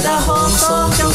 [0.00, 1.12] 安田放送局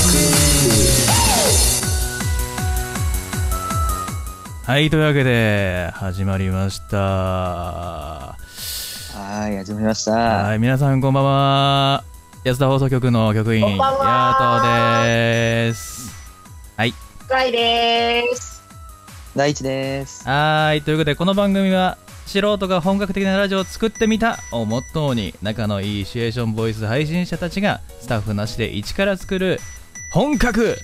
[4.64, 6.98] はい、というわけで、始まりました。
[6.98, 8.38] は
[9.16, 10.54] はい、始まりました。
[10.54, 12.04] い、皆さんこんばんは。
[12.44, 13.76] 安田放送局の局員、ヤ
[14.38, 16.14] トです。
[16.78, 16.94] はい。
[17.28, 18.62] かいです
[19.36, 20.30] 第一です。
[20.30, 29.60] はい、ということで、この番組は、素人が本格的なラジオを作ってみたをモットーに、仲のいいシチュエーションボイス配信者たちが、スタッフなしで一から作る、
[30.12, 30.78] 本格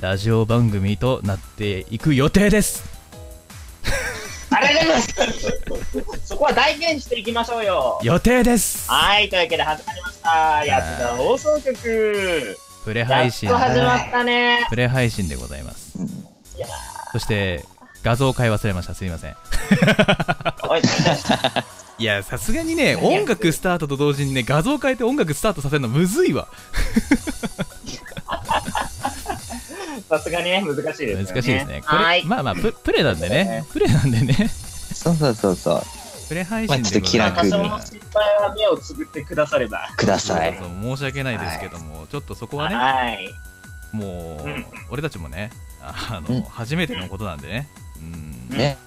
[0.00, 2.84] ラジオ番組となっていく予定です。
[4.50, 6.26] ありがとうございます。
[6.26, 7.98] そこは代弁していきましょうよ。
[8.02, 8.90] 予定です。
[8.90, 10.64] はいというわけで始まりました。
[10.66, 12.58] 安田放送局。
[12.84, 14.66] プレやっ配信と始まったね。
[14.68, 15.98] プレ配信でございます。
[15.98, 16.06] うん。
[16.06, 16.10] い
[16.58, 16.66] や
[17.12, 17.64] そして、
[18.02, 18.94] 画像買い忘れました。
[18.94, 19.36] すいません。
[20.68, 20.82] おい
[21.98, 26.48] いや、さすがにね、音楽スタートと同時にね、画像変えて音楽スタートさせるのむずいわ。
[30.08, 31.82] さすがにね難しいですよね難しいですね。
[31.86, 33.64] これ、はいまあまあプ、プレなんでね。
[33.72, 34.34] プレなんでね。
[34.92, 35.82] そうそうそうそう。
[36.28, 40.68] プレ配信でまあちょっと気楽に多少の失敗は目をつぶってくださればくださいそう。
[40.68, 43.34] そう申し訳ないですけども、ちょっとそこはね、はい
[43.92, 45.50] もう、うん俺たちもね、
[45.80, 47.68] あの、うん初めてのことなんでね、
[48.50, 48.78] うん、ね。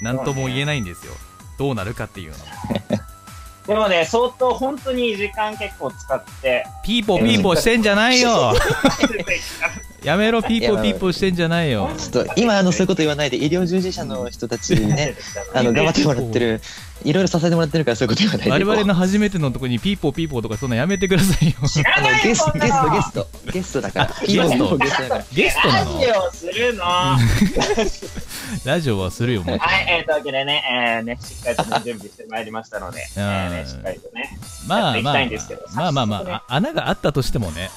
[0.00, 1.12] なんとも言えないんですよ。
[1.58, 2.36] どうなるかっていうの。
[3.66, 8.54] でもね相当本当に時間結構使ってピーポーピーポーしてんじゃないよ
[10.04, 11.90] やめろ、ピーポーピーポーしてんじゃないよ。
[11.98, 15.14] ちょっと今あのそういうこと言わないで医療従事者の人たちにね、
[15.54, 16.60] あの頑張ってもらってる、
[17.04, 18.64] いろいろ支えてもらってるからそういうこと言わないで。
[18.64, 21.54] 我々の初めてのとこにピーポーピーポーとかそんなやめてくださいよ。
[21.60, 24.06] あのゲストゲストゲストゲストだから。
[24.06, 24.26] ゲスト？
[24.26, 25.24] ピーポーゲストだから。
[25.32, 26.00] ゲストなの？
[26.00, 26.84] ラジオするの？
[26.84, 27.18] は
[28.64, 29.56] ラジオはするよ、もう。
[29.56, 34.38] い、えー、というわけでね、えー、ね、しっかりとね準備してまいりましたので、 えーね、しっかりとね、
[34.68, 35.44] やっていき
[35.74, 37.70] まあまあまあまあまあ、あ穴があったとしてもね、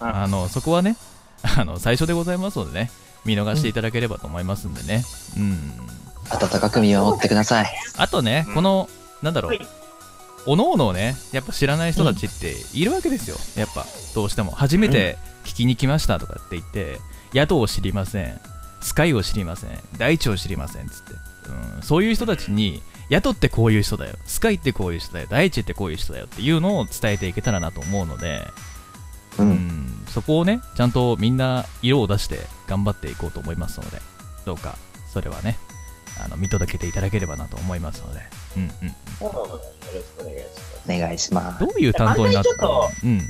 [0.00, 0.96] あの、そこはね、
[1.58, 2.90] あの、最初でございますのでね、
[3.24, 5.04] 見逃していただければと思いますんでね。
[5.36, 5.72] うん。
[6.30, 7.66] 温かく見守ってください。
[7.96, 8.88] あとね、この、
[9.22, 9.66] なんだろうはい、
[10.46, 13.36] おのおのをね、やっぱ知らない人たちっているわけですよ。
[13.56, 14.52] やっぱ、どうしても。
[14.52, 17.00] 初めて聞きに来ましたとかって言って、
[17.34, 18.40] 宿を知りません。
[18.80, 19.70] スカイを知りません。
[19.98, 20.88] 大地を知りません。
[20.88, 21.12] つって。
[21.76, 24.14] うん、そういう人たちに、宿ってこういう人だよ。
[24.24, 25.26] スカイってこういう人だよ。
[25.28, 28.46] 大地ってこういう人だよっていうのを伝えていけたらなと思うので、
[29.38, 29.42] う。
[29.42, 33.98] うんん、そこをね、ちゃんとみんな色を出して頑張っていこうと思いますので、
[34.44, 34.76] どうか、
[35.12, 35.58] それはね、
[36.22, 38.20] あの見届けていただければなと思いますので、
[38.56, 40.82] うんうん、よろしくお願いします。
[40.88, 41.64] お願いします。
[41.64, 42.84] どういう担当になったの？
[42.84, 43.20] あうん、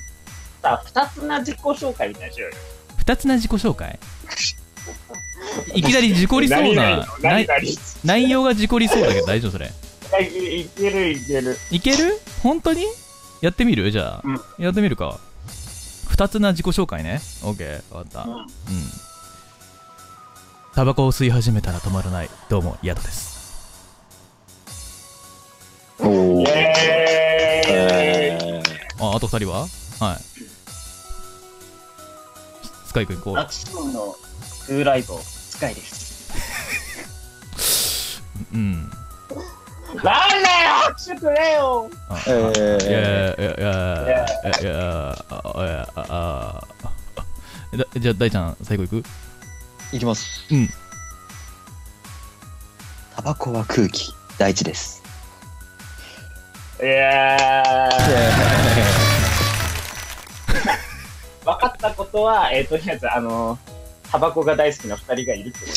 [0.62, 2.34] さあ、二つな自己紹介みたいな。
[2.34, 2.56] しようよ。
[2.96, 3.98] 二つな自己紹介？
[5.74, 7.06] いきなり事故りそうな、
[8.04, 9.70] 内容が事故りそうだけど大丈夫それ？
[10.58, 11.58] いけるいける。
[11.70, 12.20] いける？
[12.42, 12.84] 本当に？
[13.42, 13.90] やってみる？
[13.90, 14.40] じゃあ、うん。
[14.64, 15.20] やってみるか。
[16.20, 17.22] 二つな自己紹介ね。
[17.44, 18.24] オッケー、わかった。
[18.24, 18.46] うんうん。
[20.74, 22.28] タバコを吸い始めたら止まらない。
[22.50, 23.88] どうも、ヤトです。
[25.98, 26.42] おー。
[26.42, 28.62] イェー
[29.02, 29.60] あ、あと二人は？
[29.60, 29.68] はい。
[32.84, 34.14] スカイ君行こアクションの
[34.66, 36.20] クーライト、スカイです。
[38.52, 38.56] う。
[38.58, 38.90] うん。
[40.02, 40.42] なんだよ
[40.88, 41.88] 拍手くれよ
[42.26, 42.54] いやいやいやい
[42.90, 43.02] やい
[43.56, 43.60] い
[44.06, 45.14] やいや
[48.00, 49.08] じゃあ大ちゃん最後行く
[49.92, 50.46] いきます。
[50.52, 50.68] うん。
[53.16, 54.14] タバコは空気。
[54.38, 55.02] 第一です。
[56.80, 57.96] いやー
[61.44, 63.58] 分かったことは、えー、とりあえず、あの
[64.10, 65.72] タバコが大好きな二人がいるってこと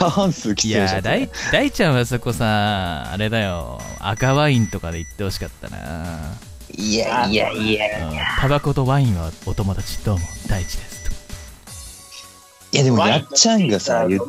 [0.00, 0.96] 過半数来いてるじゃん。
[0.96, 3.78] や大大ちゃんはそこさあれだよ。
[3.98, 6.38] 赤ワインとかで言ってほしかったな。
[6.74, 8.08] いやいやいや。
[8.08, 8.16] うん。
[8.40, 11.00] タバコとワインはお友達どうも大地です
[12.72, 14.20] いやでもやっちゃんがさ、言う。
[14.20, 14.26] ぞ、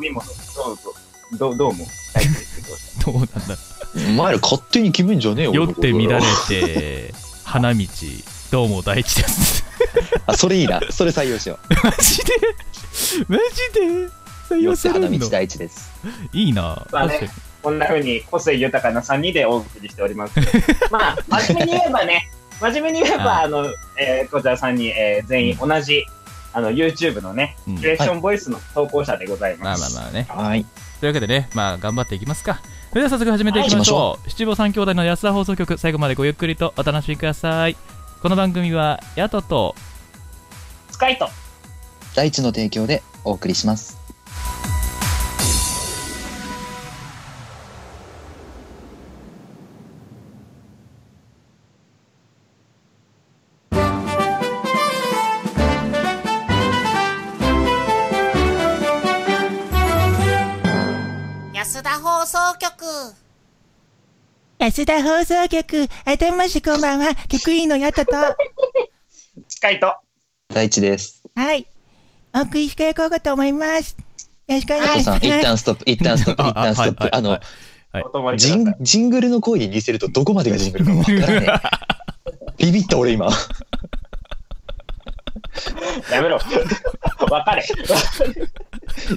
[1.38, 3.12] どうどうも、 大好きってこと。
[3.12, 3.56] とどうなんだ
[3.94, 5.54] お前ら勝手に決めんじゃねえよ。
[5.54, 7.14] 酔って乱れて
[7.44, 7.86] 花道
[8.50, 9.64] どうも大地です。
[10.26, 10.80] あ、それいいな。
[10.90, 11.74] それ採用しよう。
[11.82, 12.32] マジで？
[13.28, 14.21] マジで？
[14.52, 15.92] 採酔用って花道するの第一です。
[16.32, 17.30] いいなまあね
[17.62, 20.34] こんな風に個性豊かな3人でお送りしております。
[20.90, 22.28] まあ、真面目に言えばね、
[22.60, 23.66] 真面目に言えば、はいあの、
[23.96, 26.04] えーこちらさんに、えー全員同じ、
[26.52, 29.94] あの、YouTube のね、うんクレーションボイスの投稿者でございまあます。
[29.94, 30.66] まあまあねはい。
[30.98, 32.60] というわけでね、まあ頑張っていきますか。
[32.90, 34.28] それでは早速始めていきましょう。
[34.30, 37.76] 七五三兄弟の安田放送局、最後までごゆっくりとお楽しみください。
[38.20, 39.76] この番組は、ヤトと、
[40.90, 41.28] スカイト。
[42.14, 44.01] 第一の提供でお送りします。
[64.62, 68.12] 安田放送局、あたましこんばんは、局員のやったと。
[69.48, 69.92] 近いと。
[70.54, 71.24] 大地です。
[71.34, 71.66] はい。
[72.32, 73.96] お送りしていこうかと思います。
[74.46, 75.26] よろしくお願いします。
[75.26, 77.08] 一旦ストップ、一旦ストップ、一旦ストップ。
[77.12, 81.60] あの、はいジンジングルの声に似せるとどこまでがジングルかわからね
[82.58, 82.62] え。
[82.64, 83.30] ビビった俺今。
[86.10, 86.38] やめろ。
[86.38, 87.56] 別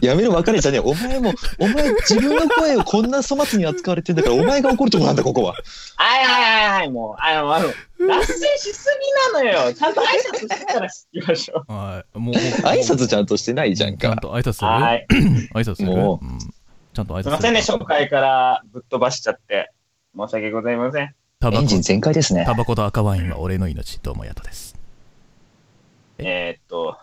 [0.01, 0.07] れ。
[0.07, 0.79] やめろ別れじゃねえ。
[0.79, 5.53] お前も、お前自分の声をこんな粗末に扱われてんだから、お前が怒るとこなんだ、ここは。
[5.95, 7.67] はいはいはいはい、もう、あの、あの、
[8.07, 8.89] 脱線しす
[9.33, 9.73] ぎなのよ。
[9.73, 11.73] ちゃんと挨拶してから行きましょう。
[11.73, 14.21] はいもう挨拶ちゃんとしてないじゃんちゃんか。
[14.21, 14.67] と挨拶する？
[14.67, 15.07] はい。
[15.09, 15.87] 挨拶する？
[15.87, 16.37] もうん
[16.93, 19.71] ちゃんと挨拶すいませんね、紹介からぶっ飛ばしちゃって。
[20.17, 21.13] 申し訳ございません。
[21.39, 22.53] タバコエンジン全開ですねタ。
[22.53, 24.64] バコと赤ワインは俺の命どうもやとです
[26.17, 26.97] えー、っと、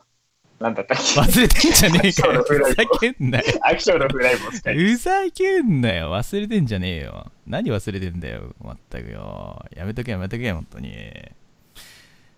[0.61, 1.21] なんだったっけ？
[1.21, 2.45] 忘れてんじゃねえかよ。
[2.47, 3.45] ふざけんなよ。
[3.63, 4.77] アクションのフライブを使い。
[4.77, 6.13] ふざけんなよ。
[6.13, 7.33] 忘れてんじゃねえよ。
[7.47, 9.65] 何忘れてんだよまったくよ。
[9.75, 10.93] やめとけやめとけ本当に。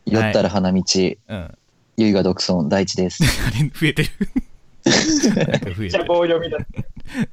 [0.06, 0.82] 酔ったら花道、
[1.28, 1.36] うん。
[1.36, 1.50] あ
[1.96, 3.22] ゆいが独尊、大地です。
[3.60, 4.08] れ増えてる。
[4.84, 6.60] なんか増えめってちゃる棒読みだっ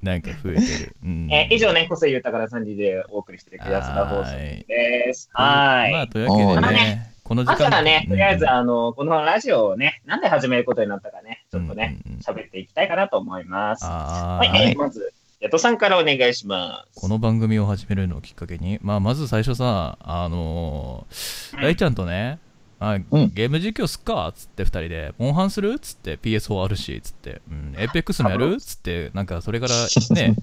[0.02, 1.28] なんか増えてる、うん。
[1.30, 1.36] た。
[1.38, 4.38] えー以上ね、個性豊かな3時でお送りしてる気がする放送
[4.68, 5.30] です。
[5.34, 5.92] はーい。
[5.94, 12.18] まあというわけでねこの時ま間ずはね、とりあえず、うんあの、このラジオをね、なんで始めることになったかね、ちょっとね、うんうん。
[12.18, 13.86] うん喋っていきたいかなと思います。
[13.86, 17.00] はい、えーまず、ヤトさんからお願いします。
[17.00, 22.38] この番組を始めるのをきっかけに、まあ、まず最初さ、あのー、大ちゃんとね、
[22.81, 23.34] あうん。
[23.34, 29.74] ゲーム実況すっかっつって2人で、モンハンするっつって PS4 あるし、つって、うん、 Apex もやるっつって、なんかそれから
[30.16, 30.36] ね、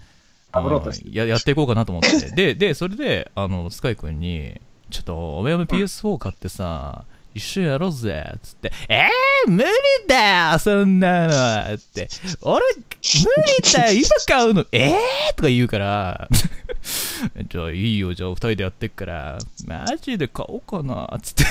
[1.12, 2.30] ややっていこうかなと思って。
[2.30, 4.58] で、で、それで、あの、スカイ君に、
[4.90, 7.04] ちょっと、おめおめ PS4 買ってさ、
[7.34, 9.68] 一緒やろうぜっつって、えー、無理
[10.08, 11.28] だよそんな
[11.68, 12.08] のって、
[12.42, 12.82] 俺、無
[13.62, 14.66] 理だよ今買うの。
[14.72, 16.28] えーとか言うから、
[17.48, 21.44] じゃあいいよ、じゃあ二人でやってっから、マジで買おうかなつって。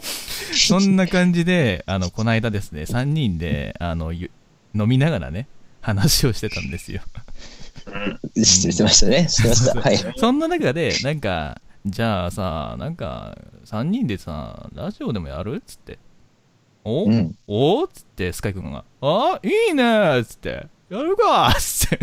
[0.56, 4.30] そんな感じで、あの、この間ですね、3人で、あの、飲
[4.72, 5.46] みながらね、
[5.80, 7.02] 話をしてたんですよ。
[8.36, 9.28] ししてましたね。
[9.28, 9.80] してました。
[9.80, 9.96] はい。
[10.16, 15.98] そんな中で、なんか、じゃあさ、なんか、3人でさ、ラジオでもやるっつって。
[16.84, 17.36] お、うん。
[17.46, 17.84] お？
[17.84, 21.98] っつって、スカイ君が、あ、いいねっつって、やるかっつって。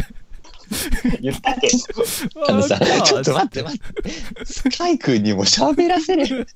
[1.22, 1.70] 言ったっけ？
[2.50, 4.46] あのさ、ちょっと待って待って。
[4.46, 6.48] スカイ君にも喋らせる。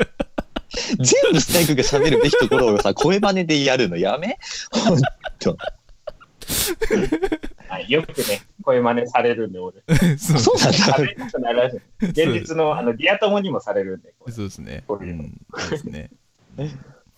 [1.00, 4.38] 全部スカイ君が喋るべきところをさ、声真似でやるのやめ？
[4.72, 5.00] ほん
[5.40, 5.58] と。
[7.70, 9.82] はい、よくね、声真似されるんで、俺。
[10.18, 11.72] そうなんだ。
[12.02, 14.14] 現実の、あの、ディア友にもされるんで。
[14.30, 14.84] そうですね。
[14.88, 16.10] こういうのん、そうですね。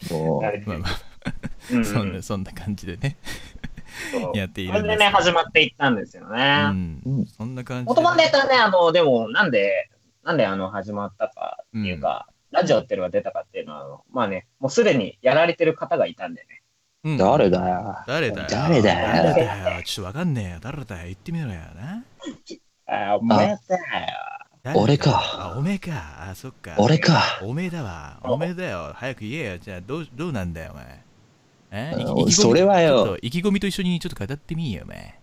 [0.09, 0.91] もうはいまあまあ、
[1.71, 3.17] うん そんな、そんな感じでね、
[4.33, 6.63] やっているんですそれでね、始まっていったんですようね。
[6.69, 7.25] んうん。
[7.25, 7.89] そんな感じで。
[7.89, 9.89] もともとね、あの、でも、なんで、
[10.23, 16.60] なんであの、始まったかっていうか、ラジオっていうのが出たかっていうのは、まあね、もうすでにやられてる方がいたんでね。
[17.03, 17.97] うん誰だよ。
[18.05, 20.59] 誰だよ誰だよ誰だよちょっとわかんねえよ。
[20.61, 22.03] 誰だよ言ってみろよな。
[22.87, 23.57] あ、お前だよ。
[24.75, 25.91] 俺かあ、おめえか。
[26.29, 26.75] あ、そっか。
[26.77, 27.39] 俺か。
[27.41, 28.19] おめえだわ。
[28.23, 28.91] おめえだよ。
[28.95, 29.57] 早く言えよ。
[29.57, 31.03] じゃあ、どう、どうなんだよ、お前。
[31.71, 31.95] え？
[32.31, 35.15] それはよ意気込みと一緒にちょっと語ってみよ、お前。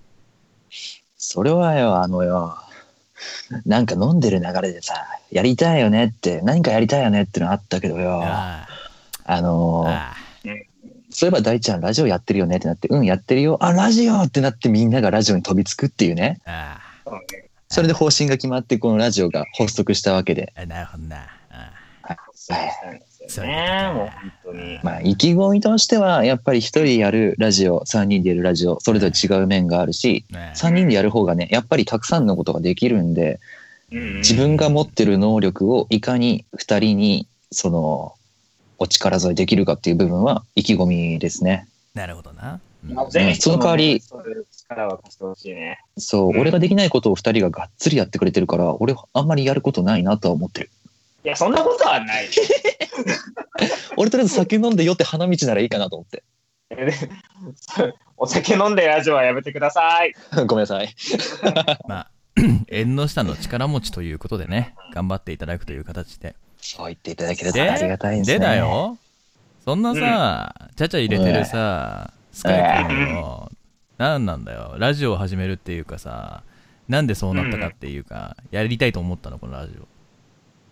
[1.17, 2.57] それはよ、あのよ、
[3.67, 4.95] なんか飲んでる流れでさ、
[5.31, 8.67] やりたいよねって、何かやりたいよねってのあったけどよ、あ
[9.25, 10.28] あのー、ああ
[11.19, 13.59] そういえば大ちゃんラジオやってるよねってなって、うん、やってるよ。
[13.61, 16.41] あ、ラジオってなってみんながラジオに飛びつくっていうね。
[16.45, 16.79] あ
[17.67, 20.53] それで方針が決まって、このラジオが発足したわけで。
[20.57, 21.27] あなるほどな。
[22.05, 23.91] あそうしたんですよね。
[23.93, 24.79] もう本当に。
[24.85, 33.41] まあ、意気込みとしては、やっぱり一人やるラジオ、三人でやるラジオ、それぞれ違う面があるし、あ三人でやる方がね、やっぱりたくさんのことができるんで、
[33.91, 38.15] うん自分が持ってる能力をいかに二人に、その、
[38.79, 41.69] お力添えできるかっていう部分は意気込みですね。
[41.95, 42.61] なるほどな。
[42.85, 42.95] うん
[43.35, 45.81] その代わりそういう力を貸してほしいね。
[45.97, 50.71] そう、うん俺ができないことを二人ががっつりやってくれてるから、俺あんまりやることないなとは思ってる。
[51.25, 52.29] いや、そんなことはない。
[53.97, 56.23] 俺とりあえず酒飲んで酔って花道ならいいかなと思って。
[58.17, 60.15] お酒飲んでラジオはやめてください。
[60.47, 60.95] ごめんなさい。
[61.89, 62.11] まあ、
[62.69, 66.37] 縁の下の力持ちということでね、頑張っていただくという形で。
[66.69, 68.39] そう言っていただけるとでありがたいですね。
[68.39, 68.57] でだ。
[68.57, 68.99] よ、
[69.65, 73.51] そんなさ、ちゃちゃ入れてるさ、スカイ君の、
[73.97, 76.43] なんなんだよ、ラジオを始めるっていうかさ、
[76.87, 79.73] なんでそうなったかっていうか、やりたいと思ったの、このラジ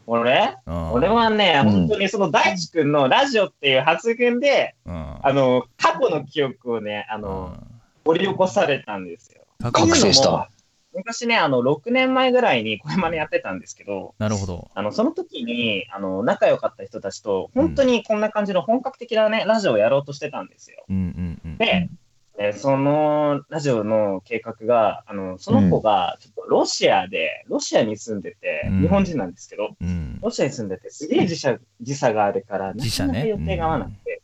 [0.07, 0.55] 俺？
[0.67, 0.71] オ。
[0.71, 7.57] うん、俺はね、うん本当にその大地君のラジオっていう発言で、うん、あの、過去の記憶をね、あの、
[8.05, 9.43] 掘り起こされたんですよ。
[9.61, 10.51] うん、覚醒した。
[10.97, 14.71] 昔ね、あの、6年前ぐらいに声真似やってたんですけど、なるほど。
[14.75, 20.85] あの、その時に、あの、仲良かった人たちと、本当にこんな感じの本格的なね、ラジオをやろうとしてたんですよ。
[20.89, 21.57] うんうんうん。
[21.59, 21.89] で、
[22.39, 30.19] えーそのラジオの計画が、あの、その子が、ちょっとロシアで、ロシアに住んでて、うん日本人なんですけど、うん。
[30.21, 34.23] ロシアに住んでて、すげえ時差、時差があるから、な時差ねかなか予定が合わなくて、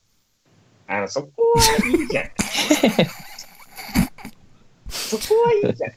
[0.89, 2.25] あの、そこはいいじゃん。
[4.91, 5.93] そこはいいじゃん。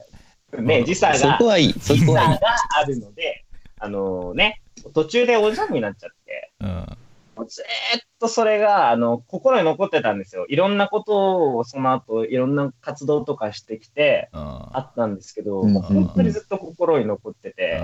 [0.62, 1.74] ね、時差が、そこはいい。
[1.74, 2.40] そ時差が。
[2.80, 3.46] あるので、
[3.80, 4.62] あのね、
[4.94, 6.98] 途中でおじゃんになっちゃって、うん。
[7.36, 10.46] もうずーっとそれが、あの、心に残ってたんですよ。
[10.48, 17.84] いろんなことをその後、いろんな活動とかしてきて、うんあったんですけど、うんもう本当にずっと心に残ってて、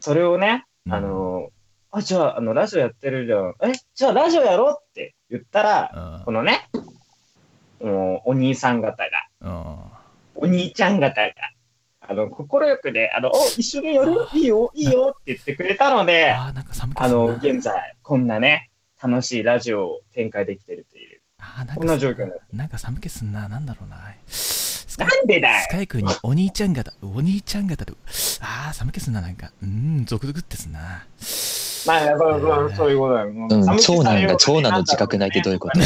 [0.00, 1.50] それをね、うんあの、
[1.90, 3.54] あ、じゃあ、あの、ラジオやってるじゃん。
[3.62, 6.68] え、じゃあラジオやろうって言ったら、うんこのね、
[7.80, 9.10] もうお兄さん方が、
[9.40, 9.93] うん
[10.34, 11.32] お兄ちゃん方が、
[12.06, 14.12] あの、心よくね、あの、お、一緒にやる？
[14.34, 18.70] いいよ、いいよって言ってくれたので、あーなんか寒くあの、現在、こんなね、
[19.02, 21.20] 楽しいラジオを展開できてるという。
[21.38, 23.48] あこんな状況になってなんか寒気すんな。
[23.48, 23.96] なんだろうな。
[24.28, 27.94] スカイなんでだよスカイ君にお兄ちゃん方、お兄ちゃん方と、
[28.40, 29.50] ああ、寒気すんな、なんか。
[29.62, 29.68] うー
[30.02, 30.78] ん、ゾクゾクってすんな。
[31.86, 33.30] まあ、そうそうそういうことだよ。
[33.32, 35.80] もうん寒気長男が長男の自覚ないってどういうこと？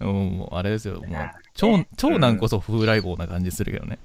[0.00, 1.00] うんもう、あれですよ。
[1.00, 3.98] もう、長長男こそ風来坊な感じするけどね。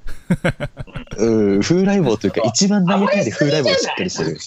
[1.17, 4.37] うん、風来坊というか、一番何やかんやで風来坊しっかりしてる。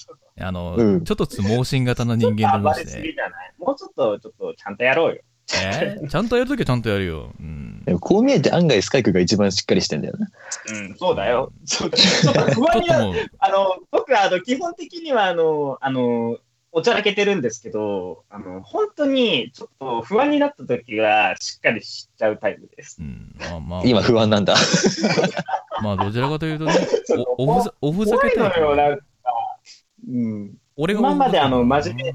[0.40, 3.14] あの、うんちょっとつ盲信型の人間と暴申して。
[3.59, 5.23] もうちょっと、ちょっと、ちゃんとやろうよ。
[5.52, 5.99] え？
[6.00, 7.33] ーちゃんとやるときはちゃんとやるよ。
[7.38, 7.83] うん。
[7.85, 10.28] でもこう見えて案外スカイクが一番しっかりしてんだよな。
[10.73, 11.52] うん、そうだよ。
[11.64, 13.00] そうだよちょっと不安になる。
[13.00, 16.38] っともう、あの、僕は、あの、基本的には、あの、あの、
[16.72, 22.98] おちゃらけてるんですけど、あの、本当に、ちょっと不安になった時は、しっかり知っちゃうタイプです。
[23.00, 24.54] うん、まあまあ、今不安なんだ。
[25.82, 26.72] まあ、どちらかというとね、
[27.38, 29.04] おおふざおふざけタイプよ、なんか。
[30.08, 30.54] うん。
[30.76, 32.14] 俺が今まであの真面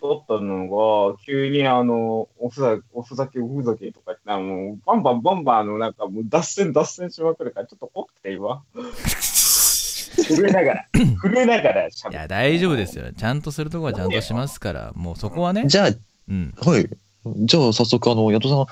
[0.00, 0.68] 撮ったの
[1.12, 8.62] が、急にあの、おふざおふざけ、おふざけとか言って、あのバンバンバンバン、あの、なんかもう脱線脱線しまくるから、ちょっと怖くて今。
[10.22, 12.12] 震えながら、 震えながら喋る。
[12.12, 13.12] いや、大丈夫ですよ。
[13.12, 15.90] ちゃんとするとこはちゃんとしますから、もうそこはね、じゃあ、
[16.28, 16.54] うん。
[16.56, 16.88] はい。
[17.44, 18.66] じゃあ早速、あの、ヤトさん、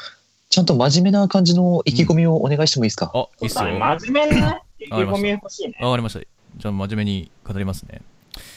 [0.49, 3.65] ちゃんと真面目な感じの意気込みをお願いしてもいいですか、あ、いいっすよ。
[3.79, 5.75] わ真面目な意気込み欲しいね。
[5.81, 6.21] かりました。
[6.21, 8.03] じゃあ、真面目に語りますね。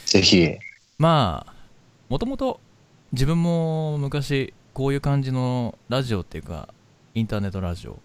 [0.05, 0.49] ぜひ。
[0.97, 1.53] まあ、
[2.09, 2.59] もともと
[3.11, 6.69] 自分も昔、こういう感じのラジオっていうか、
[7.15, 7.95] インターネットラジオっ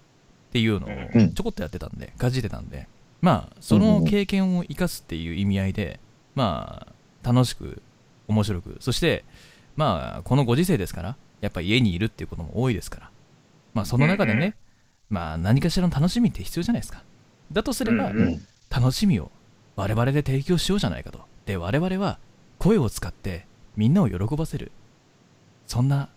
[0.53, 2.87] ていうのをうんちょこっとやってたんで、かじってたんで、
[3.23, 6.01] まあ、その経験を生かすっていう意味合いで、
[6.35, 6.87] ま
[7.23, 7.81] あ、楽しく、
[8.29, 9.25] 面白く、そして、
[9.77, 13.11] まあ、このご時世ですから、やっぱ家にいるっていうことも多いですから、
[13.75, 14.57] まあ、その中でね、
[15.09, 17.03] まあ、何かしらの楽しみって必要じゃないですか。
[17.53, 19.31] だとすれば、うんうん楽しみを
[19.77, 21.21] 我々で提供しようじゃないかと。
[21.45, 22.19] で、我々は
[22.59, 24.73] 声を使ってみんなを喜ばせる。
[25.67, 26.09] そんな、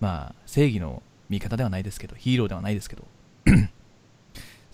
[0.00, 3.04] まあ、正義の味方ではないですけど、ヒーローではないですけど、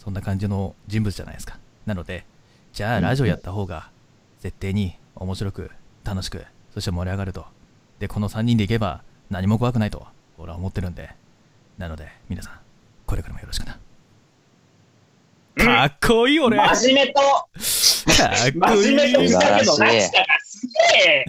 [0.04, 1.58] そんな感じの人物じゃないですか。
[1.86, 2.26] なので、
[2.74, 3.90] じゃあラジオやった方が
[4.40, 5.70] 絶対に面白く、
[6.04, 6.44] 楽しく、
[6.74, 7.46] そして盛り上がると。
[7.98, 10.06] で、この3人でいけば何も怖くないと、
[10.36, 11.10] 俺は思ってるんで。
[11.78, 12.52] なので、皆さん、
[13.06, 13.78] これからもよろしくな。
[15.56, 19.90] かっこいい俺かっ真面目と、こいい真面目とふざけの落差が
[20.44, 21.24] すげえ。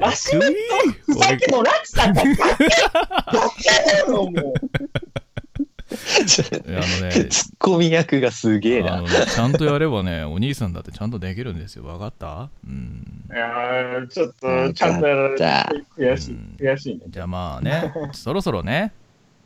[0.00, 2.34] かっこいいふざけの落差が崖
[3.86, 4.54] だよ、もう。
[6.66, 8.94] 俺あのね、 ツッコミ役がすげえな。
[8.94, 11.84] あのねちゃんとやればね、お兄さんだってちゃんとできるんですよ。
[11.84, 12.48] わかった？
[12.66, 13.24] うん。
[13.30, 15.44] いやーちょっと、ちゃんとやられて
[15.98, 17.00] 悔しいうん、悔しいね。
[17.08, 18.92] じゃあまあね、 そろそろね、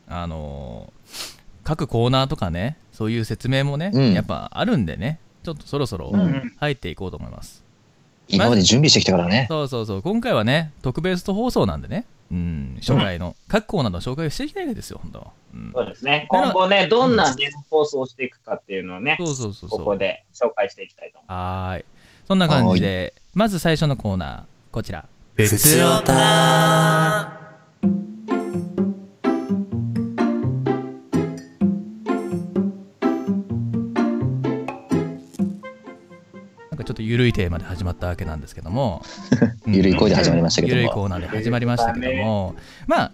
[0.07, 7.63] あのー各コーナーとかね、そういう説明もね、うんやっぱあるんでね、ちょっとそろそろうん入っていこうと思います。
[8.27, 9.45] 今まで準備してきたからね。
[9.49, 15.31] そうそうそう、今回はね、特別放送なんでね、うん、紹介の、各コーナーの紹介をしていきたいですよ、本当。
[15.53, 16.27] うん、そうですね。
[16.29, 19.79] 今後ね、どんなね、放送をしていくかっていうのをね、そうそうそうそう。
[19.79, 21.85] ここで紹介していきたいと思いはーい。
[22.25, 25.05] そんな感じで、まず最初のコーナー、こちら。
[37.11, 39.03] ふつおたなんかちょっと緩いテーマで始まったわけなんですけども、
[39.67, 40.79] ゆるい声で始まりましたけども。
[40.79, 42.55] ゆるいコーナーで始まりましたけども、
[42.87, 43.11] まあ、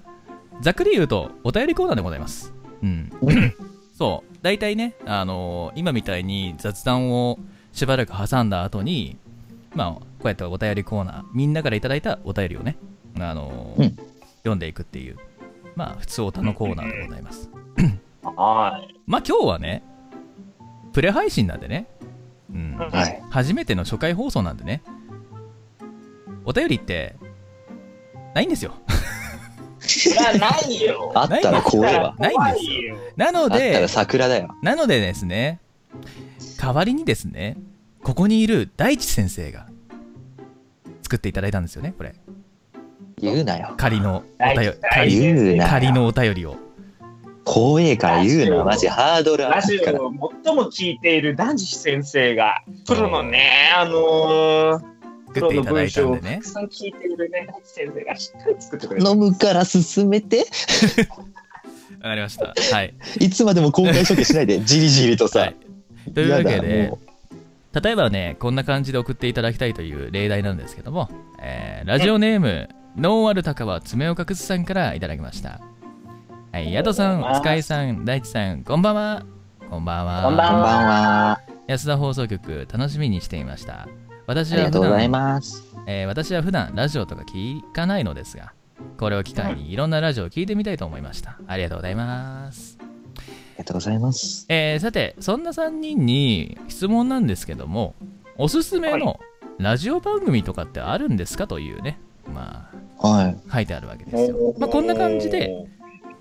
[0.62, 2.54] ざっくり言うと、お便りコーナーでございます。
[2.84, 3.12] うん。
[3.98, 7.40] そう、大体ね、あのー今みたいに雑談を
[7.74, 9.18] しばらく挟んだ後に、
[9.76, 12.78] まあ、こうやってお便りコーナー、みんなからいただいたお便りをね、
[13.20, 13.98] あのーうん
[14.44, 15.18] 読んでいくっていう、
[15.76, 17.50] まあ、普通おたのコーナーでございます。
[18.24, 18.96] はい。
[19.06, 19.84] まあ今日はね、
[20.94, 21.88] プレ配信なんでね、
[22.54, 23.24] うん、はい。
[23.30, 24.82] 初めての初回放送なんでね、
[26.46, 27.16] お便りって、
[28.34, 28.74] ないんですよ。
[30.06, 31.12] いや、ないよ。
[31.16, 32.16] あったら怖えわ。
[32.20, 32.98] ないんですよよ。
[33.16, 34.56] なのあったらで、桜だよ。
[34.62, 35.60] なのでですね、
[36.60, 37.58] 代わりにですね、
[38.04, 39.68] ここにいる大地先生が
[41.04, 42.16] 作っていただいたんですよね、これ。
[43.20, 43.74] 言うなよ。
[43.78, 45.70] 仮のお大便り、地仮言うなよ。
[45.70, 46.67] 仮のお便りを。
[47.48, 48.64] 怖えから言うな。
[48.66, 50.02] マジハードル上がラジるから。
[50.02, 56.48] オを最も聞いている男子先生が、プロのね、あのー、プロの作っていただ文章をいたんでねたく。
[56.48, 59.10] さん聞いているね、先生がしっかり作ってくれた。
[59.10, 60.40] 飲むから進めて。
[62.04, 62.54] わかりました。
[62.76, 62.94] はい。
[63.22, 65.56] いつまでも公開処刑しないで、 じりじりとはさい。
[66.14, 67.00] というわけでも、
[67.82, 71.10] 例えばね、こんな感じで送っていただきたいという例題なんですけども、
[71.42, 75.62] えーラジオネーム、ノーアルタカは爪を隠すさんからいただきました。
[76.58, 79.24] はい、ヤトさん、スカイさん、大地さん、こんばんは。
[79.70, 80.24] こんばんは。
[80.24, 81.42] こんばんは。
[81.68, 83.88] 安田放送局、楽しみにしていました。
[84.26, 85.64] 私ありは普がとうござい段、ます。
[85.86, 88.54] えー私は普段ラジオとか聞かないのですが、
[88.98, 91.38] これを機会にいろんなラジオを聞いてみたいと思いました。
[91.46, 92.80] ありがとうございます。
[92.80, 94.48] ありがとうございます。
[94.50, 97.94] えーさて、そんな3人に質問なんですけども、
[98.36, 99.20] おすすめの
[99.60, 101.46] ラジオ番組とかってあるんですか？
[101.46, 102.00] というね、
[102.34, 103.38] まはい。
[103.48, 104.56] あ、書いてあるわけですよ。
[104.58, 105.68] まあ、こんな感じで、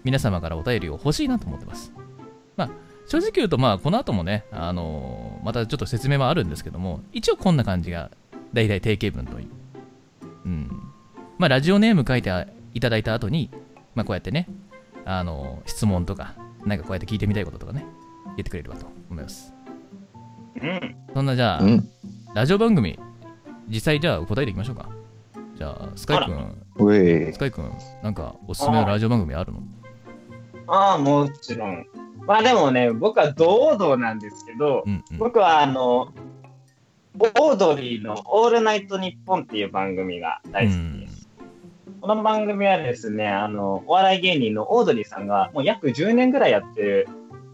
[0.06, 1.92] 皆様からお便りを欲しいなと思ってます。
[2.56, 2.70] まあ、
[3.08, 8.12] 正直言うと、まあ、この後もね、あのーまたちょっと説明はあるんですけども、一応こんな感じが、
[8.52, 9.48] 大体定型文という。
[10.44, 10.70] うん。
[11.38, 12.30] まあ、ラジオネーム書いて
[12.72, 13.50] いただいた後に、
[13.96, 14.48] まあ、こうやってね、
[15.04, 17.84] あのー質問とか、なんかこうやって聞いてみたいこととかね、
[18.28, 19.52] 言ってくれればと思います。
[20.62, 20.96] うん。
[21.14, 21.88] そんなじゃあ、うん。
[22.32, 22.96] ラジオ番組、
[23.68, 24.88] 実際じゃあ答えていきましょうか。
[25.56, 27.72] じゃあ、スカイくん、うえスカイくん、
[28.04, 29.62] なんかおすすめのラジオ番組あるの？
[30.68, 31.86] ああ、もちろん。
[32.26, 35.18] まあでもね、僕は堂々なんですけど、うんうん。
[35.18, 36.12] 僕はあの、
[37.18, 41.28] オードリーのオールナイトニッポンっていう番組が大好きです。
[42.00, 47.08] この番組はですね、あの、お笑い芸人のオードリーさんがもう約10年ぐらいやってる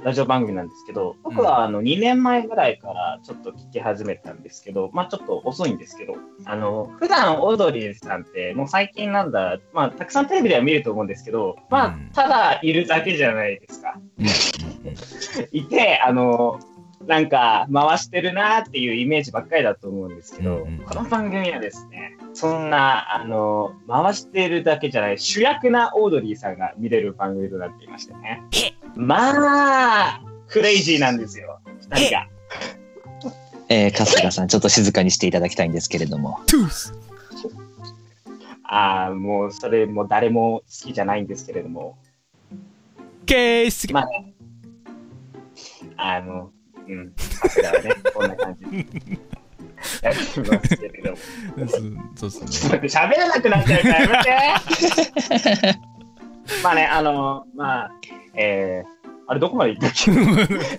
[0.05, 12.11] ラジオ番組なんですけど、僕はあの2年前ぐらいからちょっと聞き始めたんですけど、まあちょっと遅いんですけど、あの、普段オードリーさんってもう最近なんだ、まあたくさんテレビでは見ると思うんですけど、まうん。
[12.13, 14.01] あただいるだけじゃないですか。
[15.53, 16.59] いて、あの、
[17.07, 28.43] なんか回してるなっていうイメージばっかりだと思うんですけど、うんうんこの番組はですね、そんな、あの、回してるだけじゃない、主役なオードリーさんが見れる番組となっていましてね。
[28.95, 31.61] まあ、クレイジーなんですよ、
[31.91, 32.29] 二人が。
[33.69, 33.87] え。
[33.89, 36.41] ー、春日さん、ちょっと静かにしていただきたいんですけれども。
[36.47, 36.95] トゥース
[38.65, 41.99] ああ、もうそれも誰も好きじゃないんですけれども、
[43.27, 43.93] ケース。
[43.93, 44.35] まあね、
[45.97, 46.51] あの、
[46.89, 48.63] うん、桜はね、こんな感じ。
[48.63, 50.91] ちょっと待って、
[52.89, 55.79] 喋らなくなっちゃうからやめて。
[56.63, 57.91] まあね、あの、まあ、
[58.35, 58.89] えー、
[59.27, 60.11] あれどこまで行ったっけ？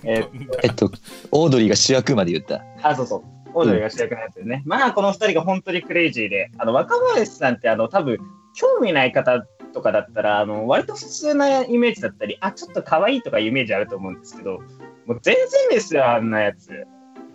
[0.62, 0.90] えっと、
[1.32, 2.62] オードリーが主役まで言った。
[2.82, 3.22] あ、そうそう。
[3.54, 4.62] オードリーが主役のやつでね。
[4.66, 8.18] まあ、この二人が本当にクレイジーで、あの、若林さんって、あの、多分、
[8.54, 14.60] 興味ない方とかだったら、あの、割と普通なイメージだったり、あ、ちょっと可愛いとかイメージあると思うんですけど、
[15.06, 16.70] もう全然ですよ、あんなやつ。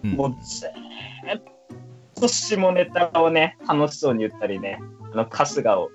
[0.04, 1.44] うんもう、ずーっ
[2.20, 4.80] と下ネタをね、楽しそうに言ったりね、
[5.14, 5.90] あの、春日を、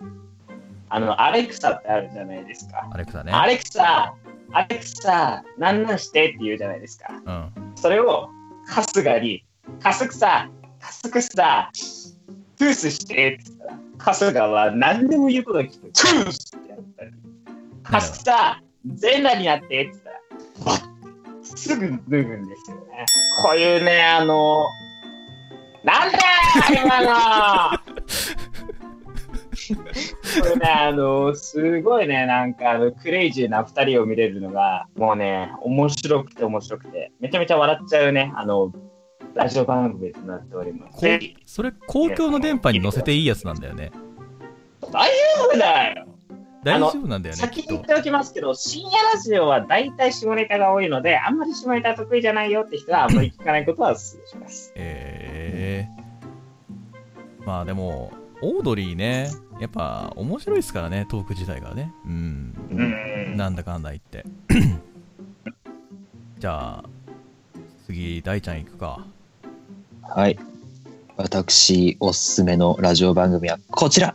[0.88, 2.88] あの、アレクサってあるじゃないですか。
[2.92, 3.32] アレクサね。
[3.32, 4.14] アレクサ、
[4.52, 7.08] アレクサ、なんなんしてって言うじゃないですか。
[7.24, 7.72] うん。
[7.76, 8.28] それを、
[8.66, 9.44] 春日に、
[9.80, 11.70] カスクサ、カスクサ、
[12.58, 15.80] トゥースしてって言ったら、春日は何でも言うことが聞く。
[15.80, 17.10] トゥースってやったり、
[17.82, 20.10] カスクサ、全裸になってって言った
[20.80, 20.93] ら、
[21.44, 23.06] すぐ脱ぐんですよね。
[23.42, 24.66] こういうね、あの、
[25.82, 26.22] なんだよ、
[26.84, 27.78] 今の
[30.40, 38.72] これね、あの、すごいね、なんか、あの、クレイジーな二人を見れるのが、もうね、面白くて面白くて、めちゃめちゃ笑っちゃうね、あの、
[39.34, 40.98] ラジオ番組となっております。
[41.46, 43.90] それ、公共の電波に乗せていいやつなんだよね。
[44.92, 46.13] 大丈夫だよ
[46.64, 47.40] 大丈夫なんだよね。
[47.40, 54.72] 先に言っておきますけど、深夜ラジオは大体下ネタが多いので、あんまり下ネタ得意じゃないよって人はあんまり聞かないことはお勧めします。
[54.74, 57.46] えー。
[57.46, 61.92] まあでも、オードリーね、やっぱ面白いですからね、トーク自体がね。
[62.06, 62.54] うん。
[62.70, 63.36] うん。
[63.36, 64.24] なんだかんだ言って。
[66.38, 66.84] じゃあ、
[67.86, 69.06] 次、大ちゃん行くか。
[70.02, 70.38] はい。
[71.16, 74.14] 私、おすすめのラジオ番組はこちら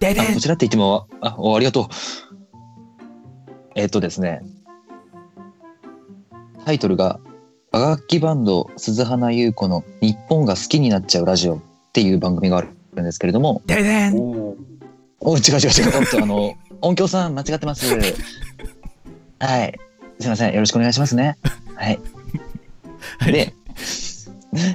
[0.00, 1.86] であこちらって言っても、あ、おありがとう。
[3.74, 4.42] えっとですね、
[6.64, 7.20] タイトルが、
[7.70, 11.60] 和楽器バンド鈴花優子の日本が好きになっちゃうラジオっ
[11.92, 12.68] ていう番組がある
[13.00, 14.16] んですけれども、ででん
[15.20, 17.94] お違う違う違う、あの、音響さん間違ってます。
[19.38, 19.78] はい。
[20.18, 20.54] すいません。
[20.54, 21.36] よろしくお願いしますね。
[21.76, 22.00] はい。
[23.30, 23.54] で、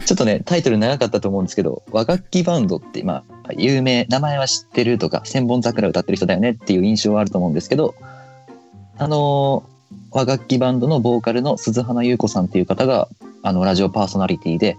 [0.06, 7.96] ちょっとね、タイトル長かったと思うんですけど、和楽器バンドって、まあ、有名、名前は知ってるとか、千本桜歌ってる人だよねっていう印象はあると思うんですけど、
[8.98, 9.76] あのー
[10.12, 13.10] 和楽器バンドのボーカルの鈴花優子さんっていう方が、
[13.44, 14.78] あの、ラジオパーソナリティで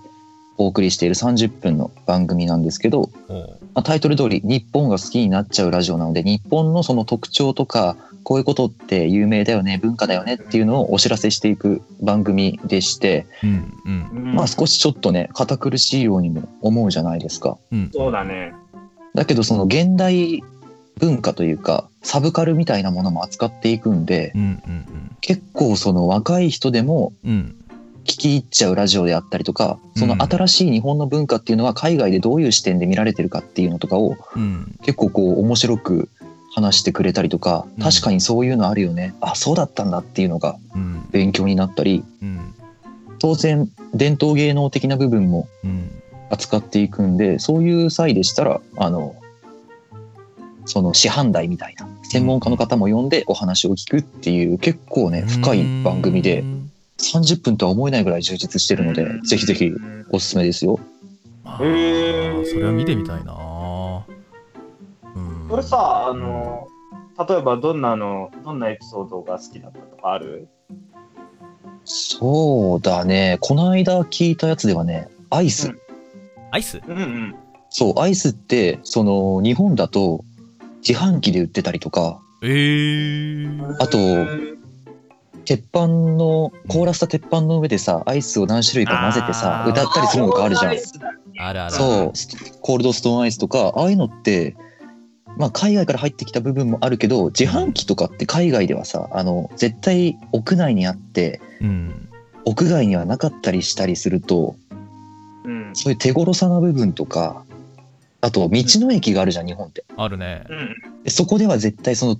[0.56, 17.58] お送りしている30分の番組なんですけど、まあ、タイトル通り日本が好きになっちゃうラジオなので日本のその特徴とかこういうことって有名だよね文化だよねっていうのをお知らせしていく番組でして、うんうんうんまあ少しちょっとね堅苦しいようにも思うじゃないですか。
[17.70, 18.54] うんそうだね。
[19.16, 20.44] だけどその現代
[20.98, 27.32] 文化というかサブカルみたいなものも扱っていくんでうんうん結構その若い人でもうん。
[27.32, 27.56] うん
[28.06, 34.78] 聞き入っちゃうラジオであったりとかその新しい日本の文化っていうのは海外でどういう視点で見られてるかっていうのとかをうん。
[34.82, 36.08] 結構こう面白く
[36.54, 37.82] 話してくれたりとかうん。
[37.82, 41.04] 確かにそういうのあるよね、あそうだったんだっていうのがうん。
[41.10, 42.54] 勉強になったりうん。
[43.18, 45.90] 当然伝統芸能的な部分もうん
[46.30, 49.16] 扱っていくんでそういう際でしたらあの
[50.64, 56.70] その師範代みたいな専門家の方も呼んでお話を聞くっていう結構ね深い番組でうん。
[56.98, 60.80] 30分とは思えないぐらい充実してるのでぜひぜひうんおすすめですよ。
[61.44, 62.40] あへー。
[62.40, 64.06] ーそれは見てみたいな。
[65.14, 65.46] うん。
[65.46, 66.68] これさ、あの、
[67.28, 70.48] 例えばどんなの、どんなエピソードが好きだったとかある？
[71.84, 73.36] そうだね。
[73.42, 75.78] この間聞いたやつではねアイス、うん
[76.50, 76.80] アイス？
[76.86, 77.34] うんうん。
[77.68, 80.24] そう、アイスって、その、日本だと、
[80.86, 83.76] 自販機で売ってたりとか、えー。
[83.80, 83.98] あと
[85.44, 89.70] 鉄板の、凍らせた鉄板の上でさ、アイスを何種類か混ぜてさ、あー。
[89.70, 90.72] 歌ったりするのがあるじゃん。
[91.38, 91.72] あるある。
[91.72, 92.12] そう、
[92.60, 94.56] コールドストーンアイスとか、ああいうのって、
[95.38, 102.08] まあ、海外から入ってきた部分もあるけど、自販機とかって海外ではさ、あの、絶対屋内にあって、うん。
[102.44, 104.56] 屋外にはなかったりしたりすると、
[105.46, 105.70] うん。
[105.74, 107.44] そういう手頃さな部分とか、
[108.20, 109.84] あと、道の駅があるじゃん、日本って。
[109.96, 110.44] あるね。
[111.06, 112.16] そこでは絶対その、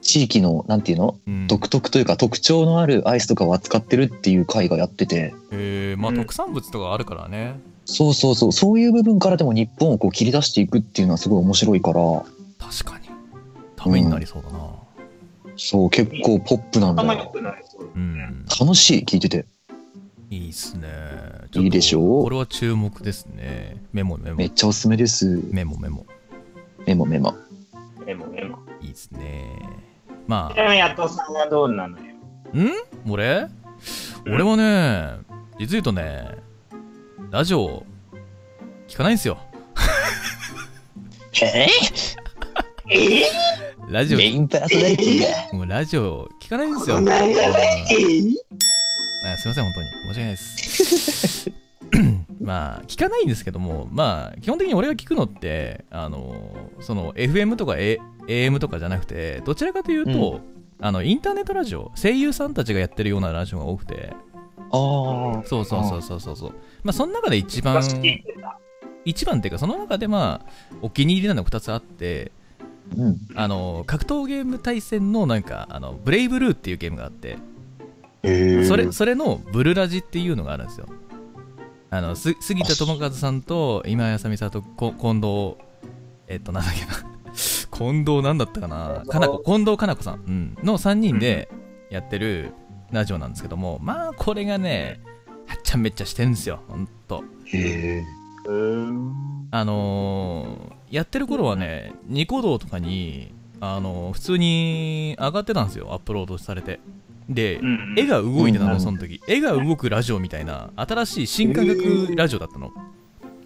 [0.00, 1.18] 地域の、なんていうの？
[1.26, 1.46] うん。
[1.48, 6.16] 独特というか特徴のあるアイスとかを扱ってるっていう会がやってて、えーまあうん。
[6.16, 7.58] 特産物とかあるからね。
[7.84, 12.00] そうそうそう、そういう部分からでも日本をこう切り出していくっていうのはすごい面白いから、
[12.58, 13.08] 確かに。
[13.76, 14.58] ためになりそうだな。
[15.56, 17.32] そう、結構ポップなんだよ。
[18.60, 19.46] 楽しい、聞いてて。
[20.30, 20.88] いいっすね。
[21.54, 22.24] いいでしょう。
[22.24, 23.76] これは注目ですね。
[23.92, 24.36] メモメモ。
[24.36, 25.40] めっちゃおすすめです。
[25.50, 26.06] メモメモ。
[26.86, 27.34] メモメモ。
[28.04, 28.58] メモメモ。
[28.80, 29.58] いいですね。
[30.26, 32.04] まちなみに、ヤトさんはどうなのよ。
[32.54, 32.72] あん？
[33.10, 33.48] 俺？
[34.26, 35.18] 俺はね
[35.58, 36.36] 実言うとね
[37.30, 37.86] ラジオ
[38.88, 39.38] 聞かないんですよ。
[41.42, 41.68] え？
[42.90, 43.24] え？
[43.88, 44.18] ラジオ。
[44.18, 45.56] メインパーソナリティが？
[45.56, 47.00] もうラジオ聞かないんですよ
[49.24, 51.50] あすいません本当に申し訳ないです
[52.40, 60.40] まあ聞かないんですけどもまあ基本的に俺が聞くのってあのその FM とか、A、AM とかじゃなくてどちらかというと、
[60.80, 64.12] あのインターネットラジオ声優さんたちがやってるようなラジオが多くて
[64.70, 65.42] ああ。
[65.44, 66.52] そうそうそうそうそうそう
[66.82, 67.82] まあその中で一番。
[69.04, 72.30] 一番っていうかその中でまあお気に入りなのが2つあって
[72.96, 73.18] うん。
[73.34, 77.38] あの格闘ゲーム対戦のなんかあのブレイブルーっていうゲームがあって
[78.22, 80.86] それそれのブルラジっていうのがあるんですよ。
[81.90, 85.56] あのす杉田智和さんと今井あさみさんとこ近藤
[86.26, 86.92] えっとなんだっけな。
[87.72, 89.04] 近藤なんだったかな。
[89.06, 89.76] かなこ近藤。
[89.76, 91.48] かな子さん、うん、の3人で
[91.90, 92.52] やってる
[92.90, 95.00] ラジオなんですけどもまあこれがね
[95.46, 96.60] はっちゃめっちゃしてるんですよ。
[96.68, 97.24] ほんと。
[97.44, 98.18] へえ。
[99.50, 106.80] あのーやってる頃はね、ニコ動とかに、あのー普通に上がってたんですよ、アップロードされて。
[107.28, 109.20] で、うん絵が動いてたの、うんその時。
[109.26, 112.72] 絵が動くラジオみたいな、新しい新感覚ラジオだったの。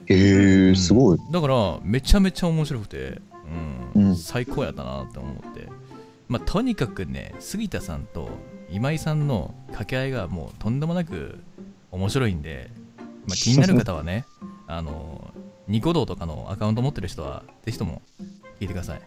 [0.07, 1.19] へえ、すごい。
[1.31, 3.21] だから、めちゃめちゃ面白くて、
[3.95, 5.69] うん、うん最高やったなって思って。
[6.29, 8.31] まあ、とにかくね、杉田さんと
[8.71, 11.39] 今井さんの掛け合いがもうとんでもなく
[11.91, 12.71] 面白いんで、
[13.27, 14.25] まあ、気になる方はね、
[14.67, 15.33] あの、
[15.69, 18.01] ニコ動とかのアカウント持ってる人は、ぜひとも
[18.61, 19.03] 聞いてください。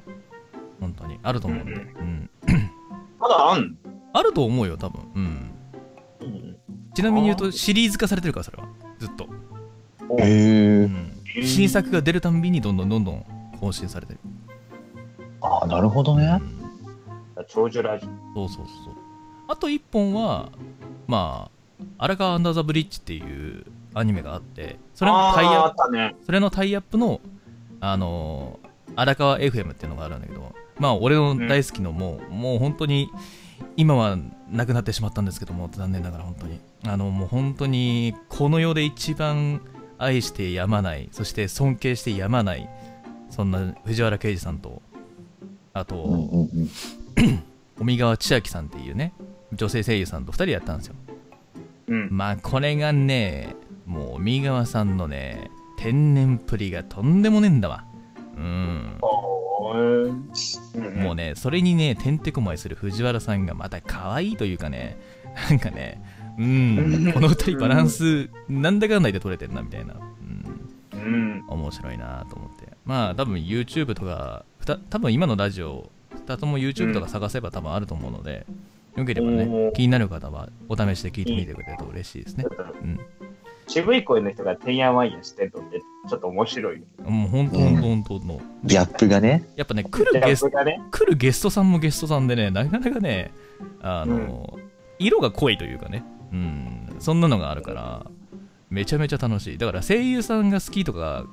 [0.79, 1.17] 本当に。
[1.23, 1.73] あると思うんで。
[1.73, 2.29] うん。
[3.19, 3.75] まだあん
[4.17, 5.01] あると思うよ、多分。
[5.15, 5.51] うん。
[6.21, 6.53] の
[6.95, 8.67] ちなみに言うと、シリーズ化されてるから、それは。
[8.99, 9.25] ずっと。
[10.19, 10.89] へう
[11.37, 11.41] え。
[11.41, 11.45] ん。
[11.45, 13.25] 新作が出るたんびにどんどんどんどん
[13.59, 14.19] 更新されてる。
[15.41, 16.39] ああ、なるほどね。
[16.41, 16.65] うん
[17.49, 18.93] 長寿ラジそうそうそうそう。
[19.49, 20.51] あと1本は、
[21.07, 21.49] ま
[21.79, 26.15] あ、荒川アンダーザブリッジっていうアニメがあってそれのタイアップったね。
[26.25, 27.19] それのタイアップの
[27.81, 33.09] あのー荒川 FM っていうのがあるんだけどまあ俺の大好きのもう、もう本当に
[33.77, 34.17] 今は
[34.51, 36.59] なくなってしまったんですけども残念ながら本当に。
[36.87, 39.61] あのもう本当にこの世で一番
[39.97, 42.69] 愛してやまないそして尊敬してやまない
[43.29, 44.81] そんな藤原啓治さんと
[45.73, 46.49] あと、うんうん
[47.79, 47.93] うん。
[47.95, 49.13] 尾川千秋さんっていうね
[49.53, 50.95] 女性声優さんと2人やったんですよ。
[51.87, 52.09] うん。
[52.11, 57.83] まあこれがねもう尾川さんのね天然プリがとんでもねえんだわ。
[58.37, 58.99] うん
[59.73, 64.97] もうねそれにねてんてこまいする藤原さんがまた可愛いというかね。
[65.49, 66.01] なんかね
[66.37, 69.95] うん この2人バランスなんだかんだで取れてんなみたいな、
[70.93, 71.43] うん、うん。
[71.47, 72.71] 面白いなと思って。
[72.85, 75.89] まあ多分 YouTube とかふた多分今のラジオ
[76.25, 78.45] 2つとも YouTube とか探せば多分あると思うので、
[78.95, 82.45] よければね気になる方はお試しで聞いてみてくれると嬉しいですね。
[82.81, 82.99] うん
[83.67, 86.83] 渋い声の人がてんやわんやしてるのってちょっと面白い。
[87.03, 89.47] もう本当本当本当のギャップがね。
[89.55, 90.81] やっぱね来るゲストね。
[90.91, 93.31] 来るゲストさんもゲストさんでねなかなかね
[93.81, 94.59] あの、
[94.99, 98.05] 色が濃いというかねうんそんなのがあるから
[98.69, 101.25] めちゃめちゃ楽しいだから声優さんが好きとか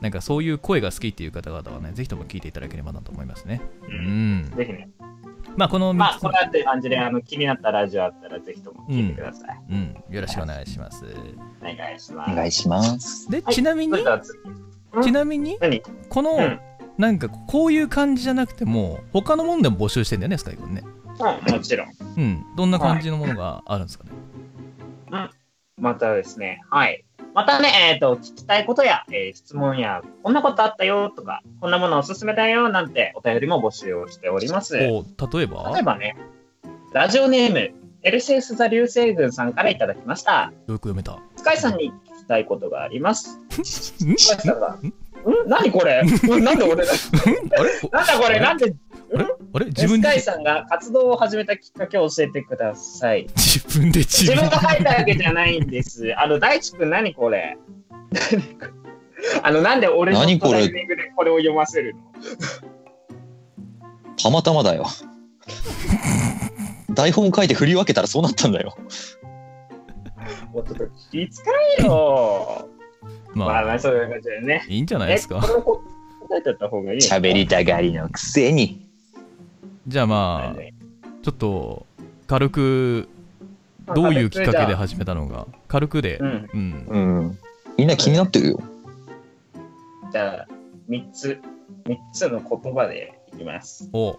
[0.00, 3.86] なんかそういう声が好きっていう方々はねぜひとも聞いていただければなと思いますねう。
[3.86, 4.88] うんんぜひね。
[5.56, 9.60] まあこの3まあ、つこんな感じで、あの、気になったラジオあったら、ぜひとも聞いてください。
[9.70, 11.04] うん、よろしくお願いします
[11.62, 12.32] お願いします。
[12.32, 13.30] お願いします。
[13.30, 13.54] で、はい。
[13.54, 13.94] ちなみに
[15.02, 15.82] ちなみに何？
[16.08, 16.60] この、うん。
[16.98, 20.82] なんかこういう感じじゃなくても他のものでも募集してんだよねスカイ君ね。
[21.46, 21.88] うん、もちろん。
[21.88, 22.44] うん。
[22.56, 24.10] どんな感じのものがあるんですかね、
[25.78, 27.04] またですね、はい。
[27.34, 34.76] またね、えっ、と、聞きたいことや、えー質問や、こんなことあったよとか、こんなものおすすめだよなんてお便りも募集をしております。
[34.76, 35.74] 例お例えば？
[35.78, 36.16] えばね、
[36.92, 37.72] ラジオネーム、
[38.02, 40.52] エルセウス座流星群さんからいただきました。
[40.66, 43.36] よく読めたスカイさんに聞きたいことがあります。
[43.58, 43.64] ん？
[43.64, 44.92] スカイさんが、ん？
[45.48, 46.02] 何これ？
[46.04, 46.92] んなんで俺だ？
[47.58, 47.80] あれ？
[47.90, 48.38] なんだこれ？
[48.38, 48.72] なんで？
[49.12, 49.26] あれ？
[49.54, 49.66] あれ？
[49.66, 53.26] 自分でさんが活動を始めたきっかけを教えてください。
[53.36, 56.14] 自分で自自分分が書いたわけじゃないんです。
[56.16, 57.58] あの、大地君何これ？
[59.42, 60.60] あの、なんで俺の何これ？
[60.60, 62.02] タイミングでこれを読ませるの？
[64.16, 64.86] たまたまだよ。
[66.94, 68.76] 台本書いて振り分けたらそうなったんだよ。
[70.52, 71.44] もうちょっと気使
[71.80, 72.68] えよ。
[73.34, 74.64] まあ、まあまあ、そういう感じでね。
[74.68, 78.86] いいんじゃないですかえこれをこう書いてあった方がいいの喋りたがりのくせに。
[79.88, 80.60] じゃあまあ
[81.22, 81.86] ちょっと
[82.26, 83.08] 軽く
[83.94, 86.50] どういうきっかけで始めたのか軽くでうん。
[86.52, 87.38] うんうん。
[87.76, 88.60] みんな気になってるよ。
[90.12, 90.48] じゃあ、
[90.88, 91.40] 3つ、
[91.84, 93.88] 3つの言葉でいきます。
[93.92, 94.18] お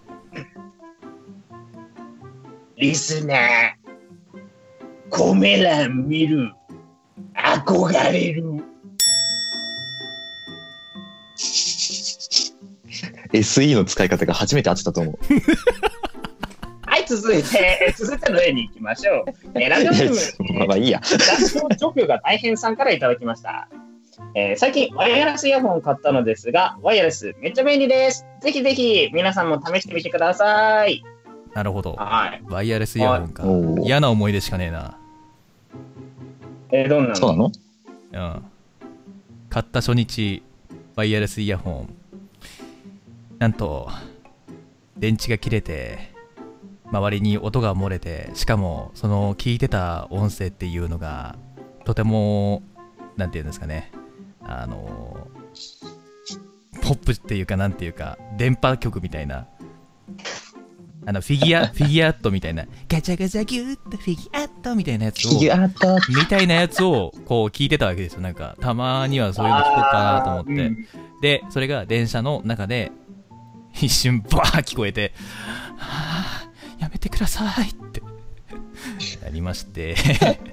[2.78, 3.40] リスナー、
[5.14, 6.52] コメ欄見る、
[7.36, 8.44] 憧れる。
[13.32, 15.20] SE の使い方が初めて合ってたと思う。
[16.82, 19.26] はい、続いて、え続いての例に行きましょう。
[19.54, 20.16] えーラジオネーム、
[20.58, 21.00] まあまあいいや。
[21.04, 23.70] 雑草除去が大変さんからいただきました。
[24.34, 28.26] えー最近、ワイヤレスイヤホンを買ったのですが、ワイヤレスめっちゃ便利です。
[28.42, 31.04] ぜひぜひ、皆さんも試してみてください。
[31.54, 32.42] なるほどはい。
[32.50, 33.44] ワイヤレスイヤホンか
[33.84, 34.98] 嫌な思い出しかねえな
[36.76, 37.16] えーどんなの？
[37.16, 37.52] そうなの？
[38.14, 38.46] うん。
[39.50, 40.42] 買った初日
[40.96, 41.96] ワイヤレスイヤホン
[43.38, 43.88] なんと
[44.98, 46.12] 電池が切れて
[46.92, 51.36] 周りに音が漏れてしかもその聞いてた音声っていうのが
[51.86, 52.64] とても
[53.18, 53.92] なんていうんですかね。
[54.42, 55.28] あの
[56.82, 59.48] ポップっていうかなんていうか電波曲みたいな
[61.06, 66.14] あのフィギュアフィギュアットみたいなガチャガチャギューっとフィギュアットみたいなやつをフィギュアート。
[66.14, 68.22] みたいなやつをこう聞いてたわけですよ。
[68.22, 70.52] なんか、たまにはそういうの聞こうかなと思って。
[70.52, 70.88] うん
[71.24, 72.92] で、それが電車の中で、
[73.74, 75.14] 一瞬バー聞こえて、
[75.78, 78.02] はぁ、やめてくださいって、
[79.24, 79.96] なりまして。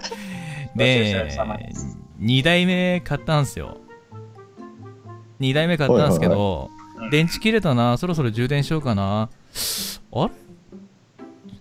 [0.77, 3.79] で傷様です、2台目買ったんすよ。
[5.41, 6.71] 2台目買ったんですけど、
[7.11, 9.29] 電池切れたな、そろそろ充電しようかな。
[10.13, 10.33] あれ？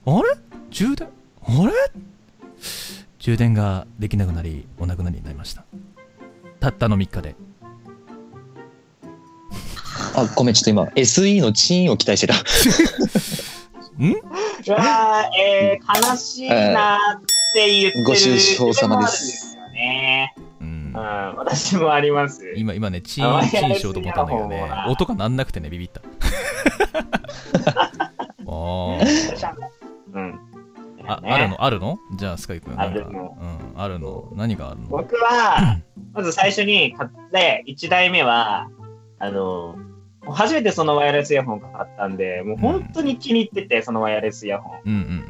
[0.05, 0.29] あれ？
[0.69, 1.07] 充電？
[1.43, 1.73] あれ？
[3.19, 5.65] 充電ができなくなり、お亡くなりになりました。
[6.59, 7.35] たったの3日で。
[10.15, 12.35] あ、ごめん、ちょっと今、SE のチーンを期待してた。
[14.03, 14.11] ん？
[14.11, 17.21] うわーえー、悲しいなーっ
[17.53, 20.33] て言ってるご愁傷様ですですよね。
[20.61, 20.67] うん。
[20.87, 20.93] うん、
[21.37, 22.53] 私もあります。
[22.55, 26.01] 今、今ね、チーン、チーンしようと思ったんだけどね音がなんなくてね、ビビった。
[27.71, 29.55] あー。
[30.13, 30.39] うん。
[30.99, 31.31] いあね。
[31.31, 31.63] あるの？
[31.63, 31.99] あるの？
[32.15, 32.79] じゃあ、スカイ君。
[32.79, 33.37] あるの。
[33.39, 34.31] うん、あるの？
[34.35, 34.87] 何があるの？
[34.87, 35.79] 僕は、
[36.13, 38.69] まず最初に買って、1台目は、
[39.19, 39.75] あの、
[40.27, 44.79] 初めてそのワイヤレスイヤホン買ったんで、もう本当に気に入ってて、そのワイヤレスイヤホン。
[44.85, 45.29] うんうん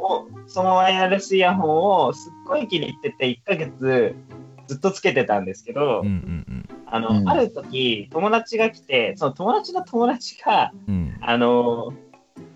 [0.00, 4.14] を、そのワイヤレスイヤホンをすっごい気に入ってて、1ヶ月
[4.70, 6.06] ずっとつけてたんですけど、うん。
[6.06, 10.94] うんうんあの、うんある時、友達が来て、その友達の友達が、うん。
[10.94, 11.16] うん。
[11.20, 11.92] あの、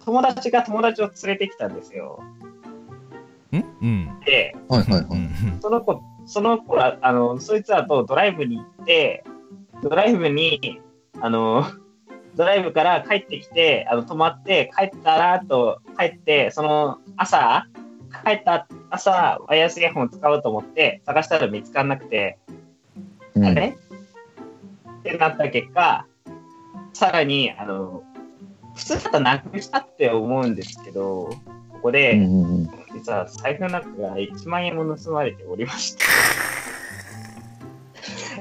[0.05, 2.21] 友達が友達を連れてきたんですよ。
[3.53, 3.57] ん？
[3.57, 4.21] うん。
[4.27, 5.03] で、はいはいはい。
[5.03, 9.25] うんその子、その子は、あの、そいつらとドライブに行って、
[9.83, 10.81] ドライブに、
[11.21, 11.65] あの、
[12.37, 17.67] ドライブから帰ってきて、あの、泊まって、帰ったらと、帰って、その朝、
[18.25, 22.39] 帰った朝、ワイヤレスイヤホンを使おうと思って、探したら見つからなくて、
[23.35, 23.69] うんあれ？
[23.69, 26.07] ってなった結果、
[26.93, 28.03] さらに、あの、
[28.75, 31.31] 普通だったらなくしたって思うんですけど、
[31.71, 36.05] ここうで、うん実は財布の中が1万円も盗まれておりました。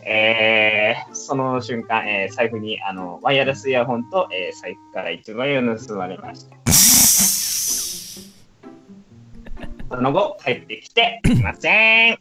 [0.05, 6.55] えー、その瞬間、えー財布にあのワイヤレスイヤホンと、えー財布から1万円を盗まれました。
[9.93, 12.13] その後、帰ってきて いません。
[12.15, 12.17] っ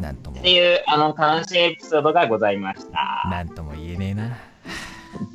[0.00, 3.28] なんともて、いうあの悲しいエピソードがございました。
[3.30, 4.36] なんとも言えねえな。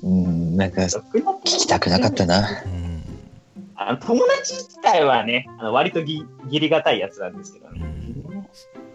[0.03, 2.63] うん、なんか聞きたくなかったな。
[2.65, 3.03] うん。
[3.77, 7.85] あの友達自体はね、あの割とぎ義理がたいやつなんですけどね。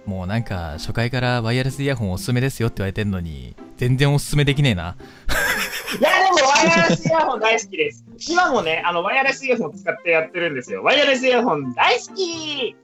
[0.04, 4.96] もうなんか、初回からワイヤレスイヤホンおすすめですよって言われてんのに、全然おすすめできねえな。
[5.98, 8.05] いや、でもワイヤレスイヤホン大好きです。
[8.29, 10.83] 今もね、あのワイヤレスイヤホン使ってやってるんですよ。
[10.85, 12.76] ワイヤレスイヤホン大好き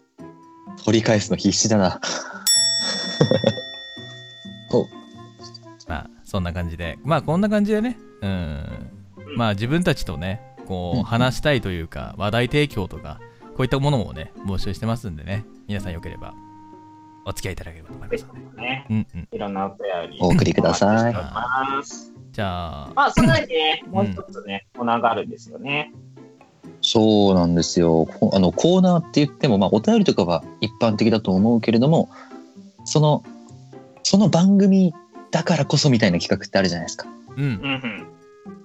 [0.84, 2.00] 取り返すの必死だな。
[5.88, 6.98] まあ、そんな感じで。
[7.04, 7.96] まあ、こんな感じでね。
[8.20, 8.90] うん。
[9.36, 13.20] まあ、自分たちとね、こう話したいというか、話題提供とか、
[13.56, 15.44] こういったものをね、募集してますんでね。
[15.68, 16.34] 皆さんよければ、
[17.24, 18.26] お付き合いいただければと思います。
[18.56, 19.28] ね、うんうん。
[19.30, 20.18] いろんなお便り。
[20.20, 21.14] お送りください
[22.36, 25.90] じゃあ、まあ、その前にね、もう一つね、コーナーがあるんですよね。
[26.82, 28.04] そうなんですよ。
[28.04, 32.10] こあのコーナーって言っても、まあ、お便りとかは一般的だと思うけれども、
[32.84, 33.24] その、
[34.02, 34.92] その番組
[35.30, 37.08] だからこそみたいな企画ってあるじゃないですか。
[37.38, 38.06] うん。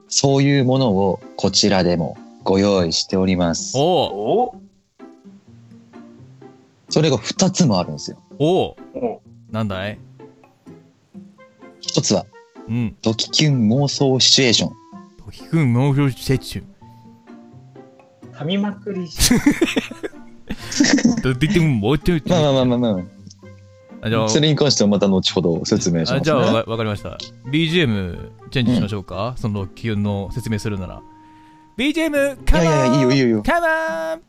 [0.09, 3.77] そういうものをこちらでもご用意しております。
[3.77, 4.61] おおお
[6.89, 8.17] それが2つもあるんですよ。
[8.37, 9.97] おおなんだい
[11.81, 12.25] ？1つは、
[12.67, 12.95] うん。
[13.01, 14.69] ドキキュン妄想シチュエーション。
[15.23, 16.63] ときくん、ノーフルセッチュ。
[18.33, 19.33] 噛みまくりし。
[21.21, 22.23] ときくん、もうちょい。
[22.25, 22.99] まあまあまあまあま
[24.03, 26.17] あじゃああ、それに関してはまた後ほど説明します、ね。
[26.21, 27.19] あじゃあわわかりました
[27.51, 31.01] BGM チェンジしましょうか、その気温の説明するなら
[31.77, 33.43] BGM いカモンやいやいや、いいよいいよいいよ。
[33.43, 33.67] カモ
[34.15, 34.21] ン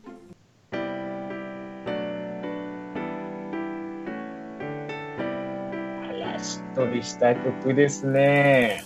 [6.42, 8.84] しっとりした曲ですね。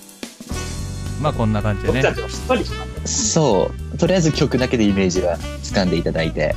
[1.20, 3.32] まあこんな感じでね僕たちもしっとりします。
[3.32, 3.98] そう。
[3.98, 6.54] とりあえず曲だけでイメージは掴んでいただいて。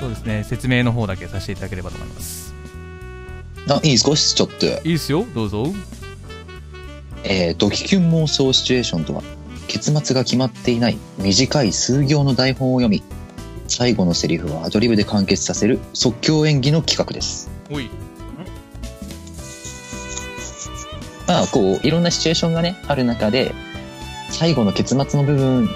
[0.00, 2.52] そうですね説明の方だけさせていただければと思います
[3.70, 4.14] あ、いいですか？
[4.14, 4.66] ちょっと。
[4.66, 5.66] いいですよどうぞ
[7.22, 9.22] えー、ドキキュン妄想シチュエーションとは、
[9.66, 13.02] 結末が決まっていない短い数行の台本を読み、
[13.66, 17.50] 最後のセリフはアドリブで完結させる即興演技の企画です。
[17.70, 17.88] おい
[21.26, 23.54] まあ、こう、いろんなシチュエーションがね、ある中で、
[24.30, 25.68] 最後の結末の部分、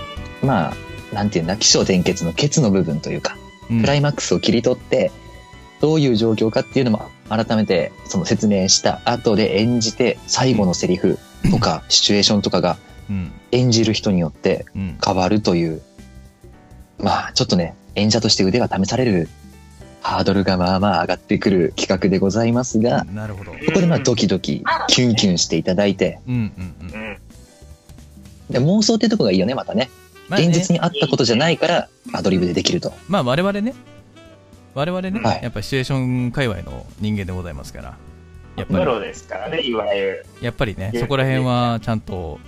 [0.42, 0.74] まあ、
[1.14, 3.36] なんていうんだ、起承転結のケツの部分というか、
[3.70, 3.80] うん。
[3.80, 5.10] クライマックスを切り取って、
[5.80, 11.18] どういう状況かっていうのも改めてその説明した後で演じて、最後のセリフ
[11.50, 12.78] とかシチュエーションとかが
[13.08, 13.32] うん。
[13.52, 14.98] 演じる人によってうん。
[15.02, 15.80] 変わるという、
[16.98, 19.28] まあちょっとね、演者として腕が試される
[20.08, 23.52] ハードルがまあまあ上がってくる企画でございますが、なるほど。
[23.52, 26.94] ここでまあドキドキ、キュンキュンしていただいて、うんうんうん。
[26.94, 27.18] うん。
[28.48, 29.90] で妄想ってとこがいいよね、またね。
[30.30, 30.46] まあね。
[30.46, 32.94] 現実にあったことじゃないから、アドリブでできると。
[33.06, 33.74] まあ我々ね。
[34.72, 35.40] 我々ね、はい。
[35.42, 37.98] やっぱシチュエーション界隈の人間でございますから。
[38.56, 38.78] やっぱり。
[38.78, 40.26] プロですからね、いわゆる。
[40.40, 42.40] やっぱりねそこら辺はちゃんと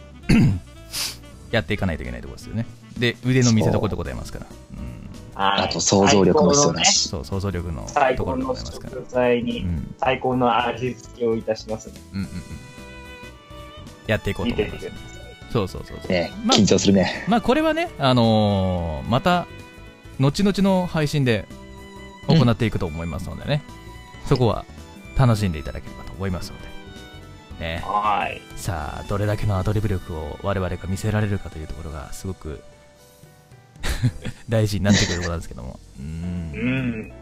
[1.52, 2.64] やっていかないといけないところですよね。
[2.98, 4.46] で腕の見せ所でございますから。
[4.46, 4.78] うん。
[4.78, 4.99] はい
[5.42, 7.08] あと想像力も必要だし。
[7.08, 8.92] そう想像力のところで最高のございますから。
[8.92, 9.94] 食材うにん。
[9.98, 12.30] 最高の味付けをいたしますうんうんうん。
[14.06, 14.90] やっていこうと思います。
[15.52, 16.12] そうそうそうそう。
[16.12, 17.24] ね、まあ緊張するね。
[17.28, 19.46] まあこれはねあのーまた
[20.18, 21.46] 後々の配信で
[22.28, 23.62] 行っていくと思いますのでね、
[24.26, 24.64] そこは
[25.16, 26.68] 楽しんでいただければと思いますので。
[27.60, 27.82] ね。
[27.84, 28.40] はい。
[28.56, 32.62] さあどれだけのアドリブ力を我々が見せられるかというところがすごく
[34.48, 36.06] 大事になってくることなんですけどもうん
[37.02, 37.12] ん。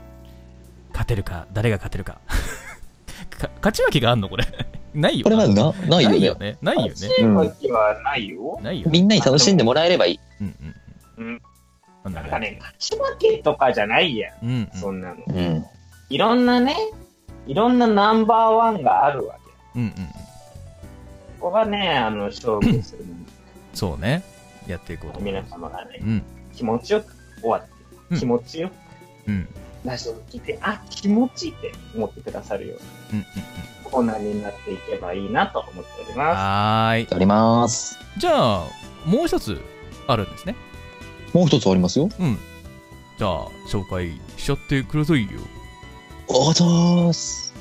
[0.93, 2.19] 勝てるか誰が勝てるか
[3.39, 4.45] か勝ち負けがあんのこれ
[4.95, 6.35] ないよこれはな、ないよねないよ。
[6.37, 7.39] ねないよねチーム
[7.73, 8.59] はないよ。
[8.63, 10.21] ないよみんなに楽しんでもらえればいい。
[10.41, 10.75] うんうん
[11.19, 11.27] うん。
[11.27, 11.43] うん
[12.15, 14.35] なんかね、勝ち負けとかじゃないやん。
[14.43, 15.17] うんうんそんなの。
[15.27, 15.65] うん。
[16.09, 16.75] いろんなね、
[17.47, 19.37] いろんなナンバーワンがあるわ
[19.75, 19.81] け。
[19.81, 19.93] うんうん
[21.39, 23.15] ここがね、あの、勝負するも
[23.75, 24.23] そうね
[24.67, 25.29] やっていこうとの。
[25.29, 26.23] 思います皆様がねう、ん
[26.59, 27.69] 気持ちよく終わって、
[28.11, 28.19] うん。
[28.19, 28.73] 気持ちよく
[29.29, 29.49] うん。
[29.85, 32.79] ラジオを聞いて、あ、気持ちいいって思ってくださるよう
[33.13, 33.29] うんうんな
[33.85, 37.09] コーナーになっていけばいいなと思っておりうんまはーい。
[37.15, 37.97] あります。
[38.19, 38.65] じゃあ
[39.07, 39.57] もう一つ
[40.09, 40.57] あるんですね。
[41.33, 42.09] もう一つありますよ。
[42.19, 42.37] うん。
[43.19, 45.29] じゃあ紹介しちゃってくださいよ。
[46.27, 47.55] おざーす。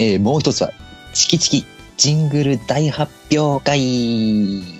[0.00, 0.72] えー、もう一つは、
[1.14, 1.66] チキチキ
[1.96, 4.78] ジングル大発表会。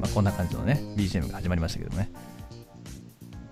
[0.00, 2.10] まあこんな感じのね BGM が始まりましたけどね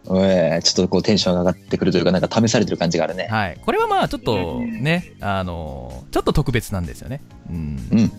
[0.09, 3.26] えー、ちょっとこうテンション上がってくるというか、なんか試されてる感じがあるね。
[3.28, 8.12] はいこれはまあちょっとねあのちょっと特別なんですよねうんうん。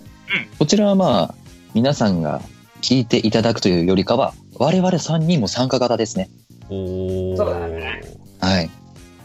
[0.59, 1.35] こちらはまあ、
[1.73, 2.41] 皆さんが
[2.81, 6.29] 聞いていただくというよりかは、我々3人も参加型ですね。
[6.69, 8.01] おおそうだね
[8.41, 8.69] はい。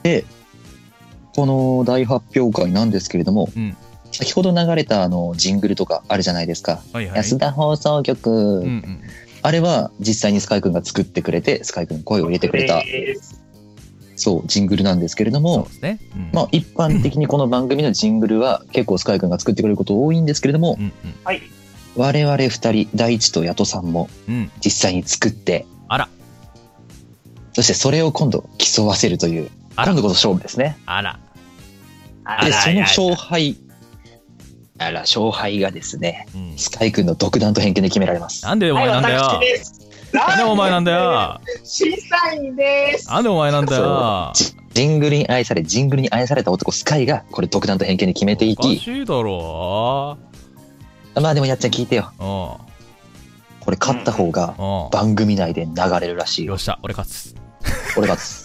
[0.04, 0.24] で、
[1.34, 3.76] この大発表会なんですけれども、うん
[4.12, 6.82] 先ほど流れたあのジングルとかあるじゃないですか。
[6.92, 7.16] はいはい。
[7.16, 9.00] 安田放送局、うんうん。
[9.42, 12.82] あれは実際にスカイくんが作ってくれて、スカイくんに声を入れてくれた、
[14.16, 15.98] そう、ジングルなんですけれどもね。
[16.14, 16.30] うん。
[16.32, 20.92] まあ一般的にこの番組のジングルは結構スカイくんが作ってくれること多いんですけれどもう、ん
[21.24, 21.42] はい。
[21.96, 24.34] 我々二人、大地とヤトさんもうん。
[24.34, 26.08] うん実際に作って、あら。
[27.54, 29.92] そしてそれを今度競わせるという、あら。
[29.92, 30.78] 今度こそ勝負ですね。
[30.86, 31.18] あら。
[32.24, 32.80] あで、そのら。
[32.82, 33.56] 勝敗、
[34.82, 38.44] あら、勝敗がですね、うんスカイくんの独断と偏見で決められます。
[38.44, 39.82] なんでお前なんだよはい、私です。
[40.12, 43.08] なんでお前なんだよ審査員です。
[43.08, 50.18] なんでお前なんだよジジングルに愛され、ジングルに愛された男スカイが、これ独断と偏見で決めていおかき、しいだろ
[51.14, 52.10] まあでもやっちゃん聞いてよ。
[52.18, 52.22] う
[53.60, 54.54] これ勝った方が
[54.90, 56.52] 番組内で流れるらしいよ。
[56.52, 57.34] よっしゃ俺勝つ
[57.96, 58.41] 俺勝つ。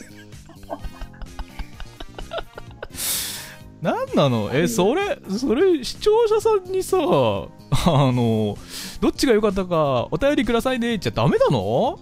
[3.81, 8.57] なんなのえそれそれ視聴者さんにさあの
[9.01, 11.99] どっちが良かったかお便りくださいねっちゃダメなの？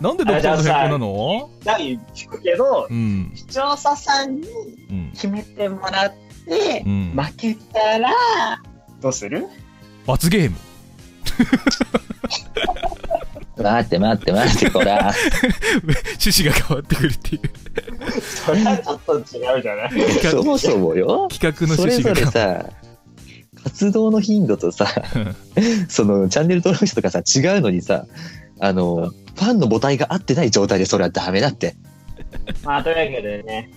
[0.00, 1.50] なんで独断と偏見なの？
[1.62, 3.32] 第聞くけど、うん。
[3.34, 4.48] 視聴者さんに
[4.90, 6.12] うん決めてもらっ
[6.46, 7.12] てう、ん。
[7.14, 8.08] 負けたら、
[9.02, 9.46] どうする？
[10.06, 10.56] 罰ゲーム
[13.62, 15.12] 待って待って待って、こら。
[16.20, 18.20] 趣旨が変わってくるっていう。
[18.20, 19.90] それはちょっと違うじゃない？
[20.30, 21.28] そもそもよ。
[21.30, 22.70] 企画のそれぞれ趣旨がさ、
[23.64, 24.86] 活動の頻度とさ、
[25.88, 28.06] そのチャンネル登録者とかさ、違うのにさ、
[28.58, 31.76] あの、ファンの母体が合ってない状態でそれはダメだって。
[32.64, 33.70] まあ、というわけでね、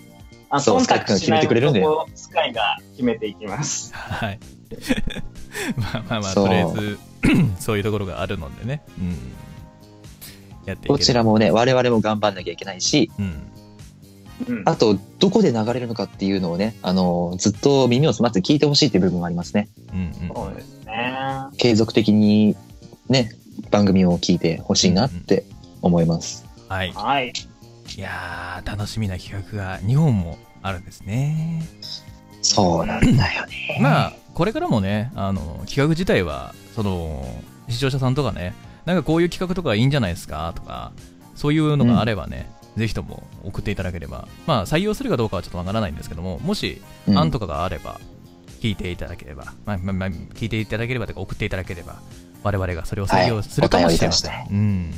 [0.50, 3.92] あそうスカイ君が決めてくれるんだよ男スカイが決めていきます。
[3.94, 4.38] はい。
[5.76, 6.46] まあまあまあそう。
[6.46, 6.98] とりあえず
[7.58, 8.82] そういうところがあるのでね。
[8.98, 9.16] うん
[10.66, 13.50] やっていけこちらももね、我々も頑張んなきゃいけないし、うん
[14.48, 14.62] うん。
[14.66, 19.68] あと、どこで流れるのかっていうのをね、あの、ずっと耳を澄ませて聞いてほしいっていう部分もありますね。
[19.92, 21.16] うんうんそうですね。
[21.56, 22.56] 継続的に
[23.08, 23.30] ね、
[23.70, 25.44] 番組を聞いてほしいなって
[25.82, 26.44] 思います。
[26.68, 27.32] はいはい。
[27.96, 31.62] いやー楽しみな企画が2本もあるんですね
[32.42, 33.78] そうなんだよね。
[33.80, 37.24] まあこれからもねあの企画自体はその
[37.68, 38.54] 視聴者さんとかね
[38.86, 40.52] なんかこういう企画とかいいんじゃないですか？
[40.54, 40.92] とか
[41.34, 44.28] そういうのがあればね、ぜひとも送っていただければ。
[44.46, 47.18] まあ採用するかどうかはちょっとわからないんですけどももしうん。
[47.18, 48.00] 案とかがあれば
[48.60, 52.00] 聞いていただければ、まあまあまあ、聞いていただければというか送っていただければ
[52.42, 54.90] 我々がそれを採用するかもしれません、はいうん。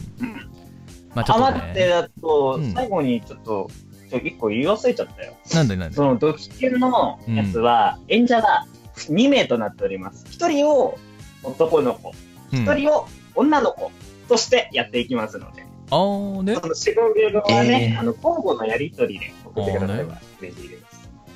[1.14, 1.58] まあちょあ、っとね。
[1.58, 3.70] 待って、だとうん、最後にちょっと、
[4.10, 5.32] ちょ、一個言い忘れちゃったよ。
[5.54, 5.96] なんでなんで？
[5.96, 8.66] その、ドキキュンのやつは、演者が
[8.96, 10.26] 2名となっております。
[10.26, 10.98] 1人を
[11.42, 12.12] 男の子、
[12.52, 12.68] うん。
[12.68, 13.90] 1人を女の子
[14.28, 16.54] としてやっていきますので、あーね。
[16.54, 18.00] その4、5秒はね、えー。
[18.00, 20.82] あの、交互のやりとりで送ってくだされば嬉しいです。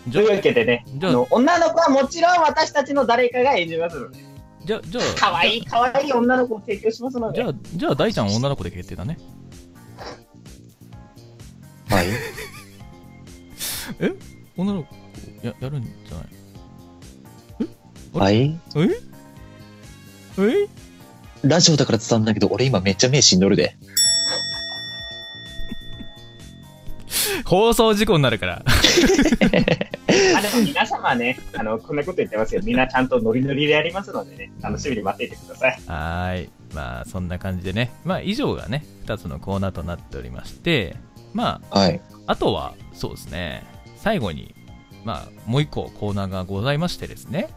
[0.09, 1.13] じゃというわけでね、じゃあ。
[1.13, 4.19] あの女の子はもちろん私たちの誰かが演じますので、
[4.65, 5.05] じゃあじゃあ。
[5.17, 7.37] 可愛い可愛い女の子を提供しますので。
[7.43, 9.19] じゃ、あじゃあ大ちゃん女の子で決定だね。
[11.89, 12.07] はい。
[14.57, 14.95] 女の子
[15.43, 16.27] ややるんじゃない？
[18.13, 18.61] はい。
[18.77, 18.81] え？
[20.39, 20.69] え？
[21.43, 23.77] ラジオだから伝わんないけど、俺今めっちゃ目死んどるで。
[27.45, 28.63] 放送事故になるから
[30.37, 35.81] あでも皆様ね、あの、こんなこと言ってますけど、みんなちゃんとノリノリでやりますのでね、楽しみに待っていてください。
[35.87, 36.51] はーい。
[36.75, 37.91] まあ、そんな感じでね。
[38.05, 40.97] まあ、以上がね、2つのコーナーとなっておりまして、
[41.33, 42.01] まはい。
[42.27, 43.65] あ、あとは、そうですね、
[43.97, 44.55] 最後に、
[45.05, 47.49] まあ、もう一個コーナーがございましてですね。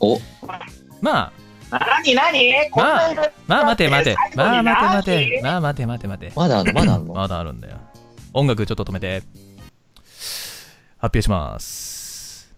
[0.00, 0.18] お、
[1.00, 1.32] まあ、
[1.70, 4.16] なになにこんないろいろまあ待て待て。
[4.34, 5.40] まあ待て待て。
[5.42, 5.42] 何？
[5.42, 6.32] まあ待て待て待て。
[6.34, 6.80] まだあるの？
[6.80, 7.78] まだあるのまだあるんだよ。
[8.32, 9.22] 音楽ちょっと止めて。
[10.98, 12.52] 発表します。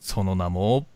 [0.00, 0.86] その名も、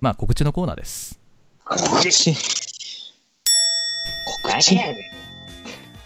[0.00, 1.18] まあ告知のコーナーです。
[1.64, 1.78] 告
[2.10, 2.34] 知？
[4.44, 4.76] 告知。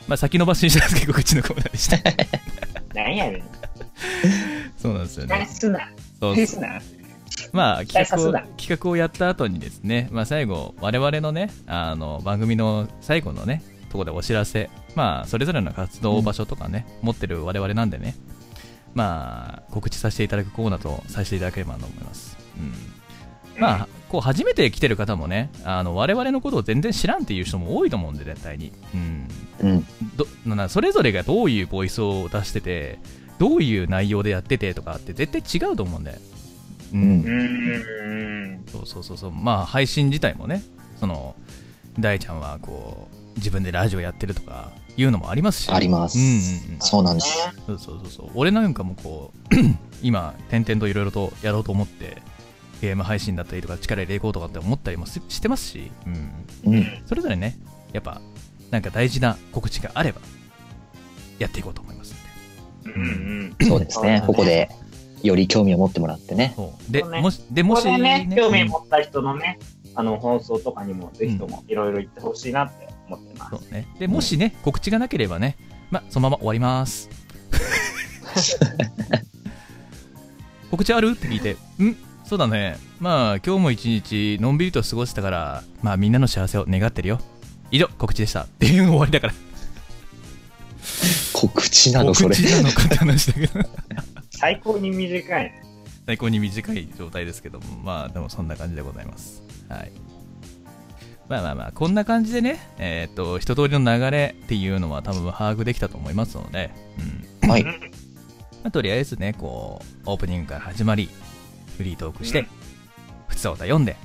[0.08, 1.98] まあ先延ばしにしたんですけど告知のコーナーでした。
[2.94, 3.42] 何やねん。
[4.84, 5.28] そうなんですよね。
[5.30, 5.88] 何すな。
[6.20, 6.68] そう何すな。
[7.52, 18.14] まあ企画を企画をやった後にですね、まあ、最後我々のねあの番組の最後のねところでお知らせまあそれぞれの活動場所とかね、持ってる我々なんでね
[18.92, 22.36] まあ告知させていただくコーナーとさせていただければと思います、
[23.56, 29.28] うん、まあこう初めて来てる方もねあの我々のことを全然知らんっていう人も多いと思うんで絶対に、うん、
[29.60, 29.86] うん。
[30.16, 32.98] どなそれぞれがどういうボイスを出してて
[33.38, 36.18] どういう内容でやっててとかって絶対違うと思うんで、
[36.92, 38.64] ううん。
[38.70, 39.32] そうそうそうそう。
[39.32, 40.62] まあ配信自体もね
[40.98, 41.34] その
[41.98, 45.70] 大ちゃんはこう自分でラジオやってるとかいうのもありますし。
[45.70, 46.18] あります。
[46.18, 46.40] うんうんうん。
[46.80, 47.38] そうなんです。
[47.66, 48.30] そうそうそうそう。
[48.34, 49.56] 俺なんかもこう
[50.02, 52.22] 今点々といろいろとやろうと思って
[52.80, 55.90] ゲーム配信だったりとか力入れていこうとかって思ったりもししてますし、
[56.64, 56.86] うん、うん。
[57.06, 57.58] それぞれね
[57.92, 58.20] やっぱ
[58.70, 60.20] なんか大事な告知があれば
[61.38, 61.93] やっていこうと思います
[62.96, 63.68] うんうん。
[63.68, 64.22] そうですね。
[64.26, 64.68] ここで、
[65.22, 66.52] より興味を持ってもらってね。
[66.54, 69.58] そうでそうねもしでもこしれね、興味うん持った人のね、
[69.94, 73.50] あの、放送とかにも、ぜひともいろいろ言ってほしいなって思ってます。
[73.56, 73.86] そうね。
[73.98, 75.56] で、もしね、告知がなければね、
[75.90, 77.08] まあ、そのまま終わります。
[80.70, 81.10] 告知ある？
[81.12, 81.96] って聞いて、ん？
[82.24, 82.76] そうだね。
[83.00, 87.20] まあ、今日も一日、のんびりと過ごしたから、まあ、みんなの幸せを願ってるよ。
[87.70, 88.42] 以上、告知でした。
[88.42, 89.34] っていうの終わりだから。
[91.48, 92.36] 告知なの、それ。
[92.36, 93.60] 告知なのかって話だけど。
[94.30, 95.62] 最高に短いね。
[96.06, 99.42] 最高に短い状態ですけども、まあ、でもそんな感じでございます。
[99.68, 99.92] はい。
[101.28, 106.70] まあまあまあ、こんな感じでね、えっ、と、一通りの流れっていうのは多分把握できたと思いますので、
[107.42, 107.48] うん。
[107.48, 107.64] はい。
[107.64, 107.70] ま
[108.64, 111.08] あ、とりあえずね、こう、オープニングから始まり、
[111.76, 112.46] フリートークして、うん
[113.26, 113.96] 普通歌読んで、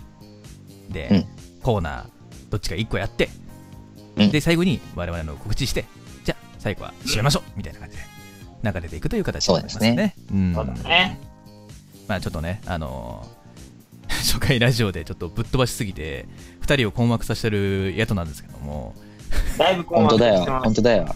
[0.89, 1.25] で、うん
[1.61, 2.05] コーナー、
[2.49, 3.29] どっちか1個やって、
[4.15, 5.85] うんで、最後に我々の告知して、
[6.59, 8.03] 最後は締めましょうみたいな感じで、
[8.63, 9.87] 流れていくという形になりますね。
[9.89, 11.19] そうですうんそうだね。
[12.07, 13.39] まあちょっとね、あのー
[14.19, 16.25] 初回ラジオでちょっとぶっ飛ばしすぎて、
[16.61, 18.95] 2人を困惑させてるやつなんですけども、
[19.57, 20.51] だいぶ困本当だよ惑して。
[20.51, 20.63] ます。
[20.65, 21.15] 本当だよ。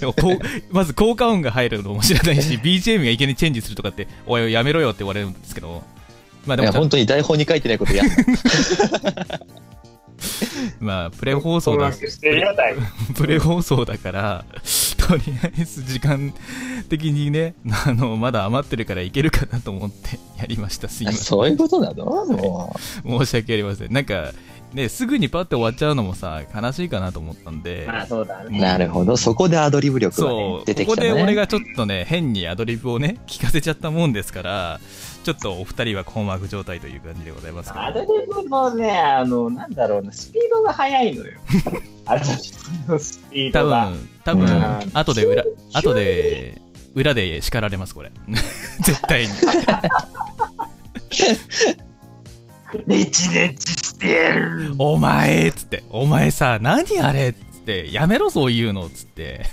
[0.00, 0.38] でもこう
[0.74, 5.82] まず効果音が入るのも知らないし BGM がいきなりチェンジするとかっておいおいやめろよって言われるんですけど
[6.46, 8.04] まあいや、でも本当に台本に書いてないことや。
[10.80, 12.82] まあプレ放送だ困惑してるよ、だいぶ。
[13.14, 14.44] プレ放送だから
[15.08, 16.32] とりあえず時間
[16.88, 17.54] 的にね
[17.86, 24.32] あのまだ余ってるからいけるかなと思ってやりましたすいませんそういうことなのも申し訳ありませんなんか
[24.74, 28.50] ねすぐにパッて終わっちゃうのもさ悲しいかなと思ったんでまあ、そうだう。
[28.50, 28.60] ね。
[28.60, 29.16] なるほど。
[29.16, 31.22] そこでアドリブ力がそう、ね出てここできたね。
[31.22, 34.80] 俺がちょっとね、変にアドリブをね、聞かせちゃったもんですから、
[35.26, 41.32] ちょっとお二人は困惑状態という感じでございますけどアドリブのね、あの、なんだろうな、スピードが速いのよ。
[42.06, 42.30] アドリ
[42.86, 43.90] ブのスピー多ドが。
[43.90, 46.62] 分、多分、うん後で裏、後で、
[46.94, 48.12] 裏で叱られます、これ。
[48.84, 49.28] 絶対に。
[53.66, 54.76] してやる。
[54.78, 59.46] お前っつって、お前さ、何あれっつって、やめろそういうのっつって、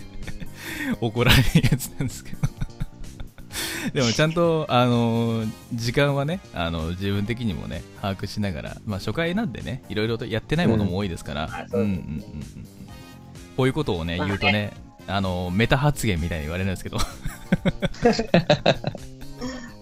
[1.02, 2.53] 怒られるやつなんですけど。
[3.94, 11.68] でもちゃんと、あのー時間はね、あの自分的にもね、把握しながら、まあ初回なんでね、いろいろとやってないものも多いですから。
[13.56, 14.72] こういうことをね、言うとね、
[15.08, 16.98] あのメタ発言みたいに言われるんですけど、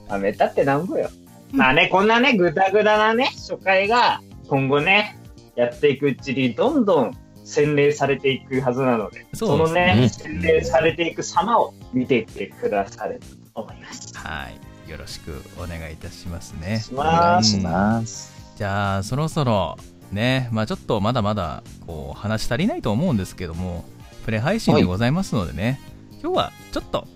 [0.09, 1.09] あ、メタってなんぼよ。
[1.51, 5.17] まあね、こんなね、ぐだぐだなね、初回が、今後ね、
[5.55, 9.95] やっていくうちに、どんどん洗練されていくはずなので、そそうのですね。
[9.95, 14.17] ね、洗練されていく様を見ていってくださると思います。
[14.17, 16.79] はい、よろしくお願いいたしますね。
[16.81, 17.47] しお願ます。
[17.47, 18.33] いします。
[18.57, 19.77] じゃあそろそろ
[20.11, 23.85] ねまあちょっとまだまだこう話足りないと思うんですけども
[24.25, 25.79] プレ配信でございますのでね、
[26.21, 27.07] 今日はちょっと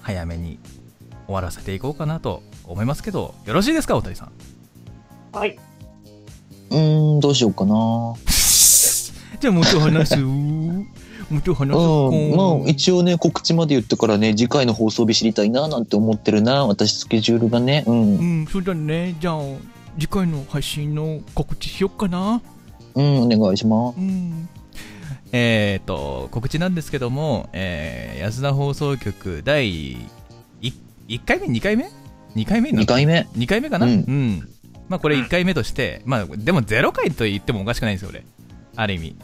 [0.00, 0.58] 早めに
[1.26, 4.26] 終わらせていこうかなと思いますけどよろしいですか大谷さ
[5.32, 5.36] ん？
[5.36, 5.58] はい。
[6.70, 8.14] うーん、どうしようかな。
[9.40, 10.86] じゃあもうちょい話う
[11.74, 12.16] そうか。
[12.16, 19.16] ん、まあ一応ね告知まで言ってからね次回の放送日知りたいななんて思ってるな私スケジュールがねうんうん、そうだね。
[19.20, 19.40] じゃあ、
[19.98, 22.40] 次回の配信の告知しよっかな。
[22.94, 24.48] うんお願いしますうん。
[25.32, 29.96] えっ、と、告知なんですけども、えー、安田放送局第
[31.08, 31.90] 1, 回目 ?2 回目
[32.36, 34.48] ?2 回目にな2回目2回目かな、ううんん
[34.88, 38.24] まあこれ1回目として、まあでも0回と言ってもおかしくないんですよ、俺。
[38.76, 39.16] ある意味。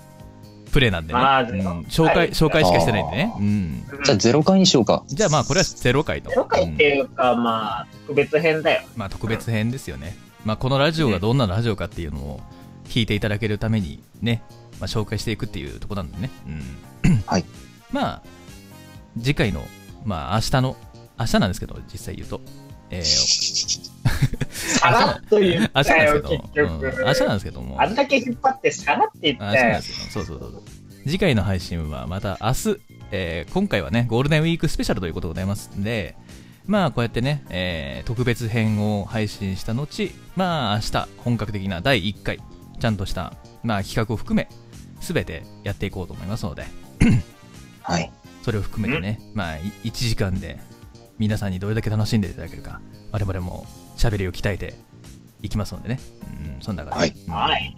[0.72, 1.18] プレイなんでね。
[1.18, 1.50] まあうん
[1.82, 3.34] 紹介、はい紹介しかしてないんでね。
[3.38, 3.84] うん。
[4.04, 6.30] じゃあ0回にしようかじゃあまあこれは0回と。
[6.30, 8.82] ゼロ回っていうか、まあ、特別編だよ。
[8.96, 10.16] まあ特別編ですよね。
[10.44, 12.40] まあこのラジオがどんなラジオかっていうのを
[12.84, 14.42] 聞いていただけるためにね、
[14.80, 16.30] まあ、紹介していくっていうところなんでね。
[17.04, 17.22] うん。
[17.26, 17.44] はい。
[17.92, 18.22] まあ、
[19.18, 19.62] 次回の、
[20.04, 20.76] まあ明日の、
[21.18, 22.40] 明日なんですけど、実際言うと、
[22.90, 24.39] えー、
[24.78, 26.86] さらっと言っ明日たよ、なんですけど、結局。
[26.86, 29.86] うん、明日なんですけども、あんだけ引っ張ってさらって言ったよあそうなんで。
[29.86, 30.24] すよ。
[30.24, 30.62] そうそうそう。
[31.06, 32.76] 次回の配信はまた明日、
[33.10, 36.16] えー今回はね、ゴールデンウィークスペシャルということでございますんで、
[36.66, 42.38] まあこうやってね、えー特別編を配信した後、まあ明日、本格的な第1回、
[42.78, 44.48] ちゃんとした、まあ企画を含め、
[45.00, 46.64] すべてやっていこうと思いますので、
[47.82, 48.12] はい
[48.42, 50.58] それを含めてね、まあい1時間で
[51.18, 52.80] 皆さんにどれだけ楽しんでいただけるか、
[53.12, 53.66] 我々も
[54.00, 54.74] 喋りを鍛えて
[55.42, 56.00] いきますのでね、
[56.56, 57.30] うん、そんな感じ。
[57.30, 57.76] はい。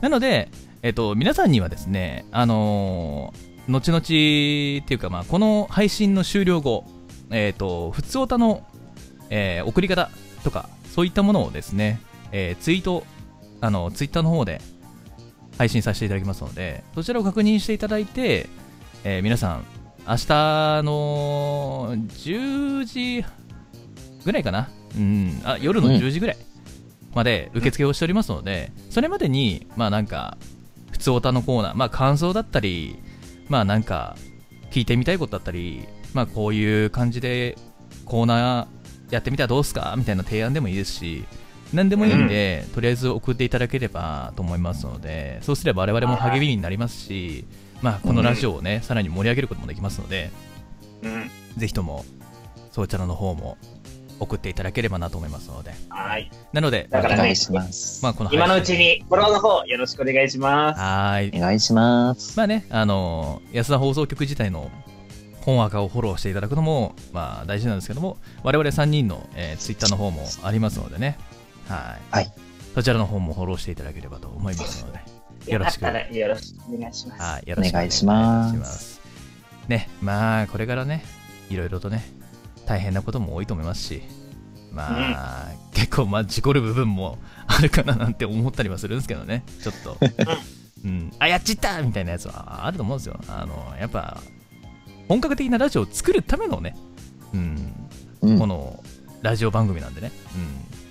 [0.00, 0.48] なので、
[0.82, 4.12] えっと、皆さんにはですね、あのー後々って
[4.92, 6.84] いうか、まあ、この配信の終了後、
[7.30, 8.62] えっと、普通おたの、
[9.30, 10.10] えー送り方
[10.42, 11.98] とか、そういったものをですね、
[12.30, 13.04] えーツイート、
[13.62, 14.60] あの、ツイッターの方で
[15.56, 18.50] 配信させていただきますので、そちらを確認していただいて、
[19.02, 19.64] えー皆さん、
[20.06, 23.24] 明日の10時
[24.26, 26.36] ぐらいかな、うん、あ夜のうん10時ぐらい
[27.14, 30.36] まで受付をしておりますので、それまでに、まあなんか、
[30.90, 32.98] 普通おたのコーナー、まあ感想だったり、
[33.48, 34.16] まあなんか、
[34.70, 37.56] 聞いてみたいことだったり、まあこういう感じで
[38.04, 41.24] コーナーやってみたらどうすかみたいな提案でもいいですし、
[41.72, 47.44] 何でもいいんで、とりあえず送っていただければと思いますので、そうすれば我々も励みになりますし、
[47.82, 50.30] まあこのラジオをね、さらに盛り上げることもできますので、
[51.02, 51.30] うん。
[51.56, 52.04] ぜひとも、
[52.72, 53.56] そちらの方も
[54.24, 55.72] 送っていただければなと思いますので。
[55.88, 56.30] はい。
[56.52, 60.80] なので、だからねお願いしますまあこの今のうちに、フォローの方、よろしくお願いします。
[60.80, 61.40] はーいお。
[61.40, 64.70] 願いしますまあね、あの安田放送局自体の
[65.42, 71.18] 本赤をフォローしていただくのも、まあ大事なんですけども、我々3人の、えー、ツイッターの方もありますのでね、
[71.68, 72.14] はい。
[72.14, 72.32] はい
[72.74, 74.98] そちらの方もフォローしていただければと思いますので、
[75.52, 77.22] よろしくよろしくお願いします。
[77.22, 77.48] はい。
[77.48, 79.00] よろしくお願いします
[79.68, 81.04] ね、まあこれからね、
[81.48, 82.04] いろいろとね、
[82.66, 84.02] 大変なことも多いと思いますし、
[84.72, 89.96] まあ、結構まあ事故る部分もあるかななんて思ったりはするんですけどね、ちょっと。
[90.84, 93.18] うん、あ、やっちったみたいなやつはあると思うんですよ。
[93.28, 94.20] あの、やっぱ、
[95.08, 96.76] 本格的なラジオを作るためのね、
[97.32, 97.88] うん、
[98.20, 98.38] うん。
[98.38, 98.82] この
[99.22, 100.12] ラジオ番組なんでね、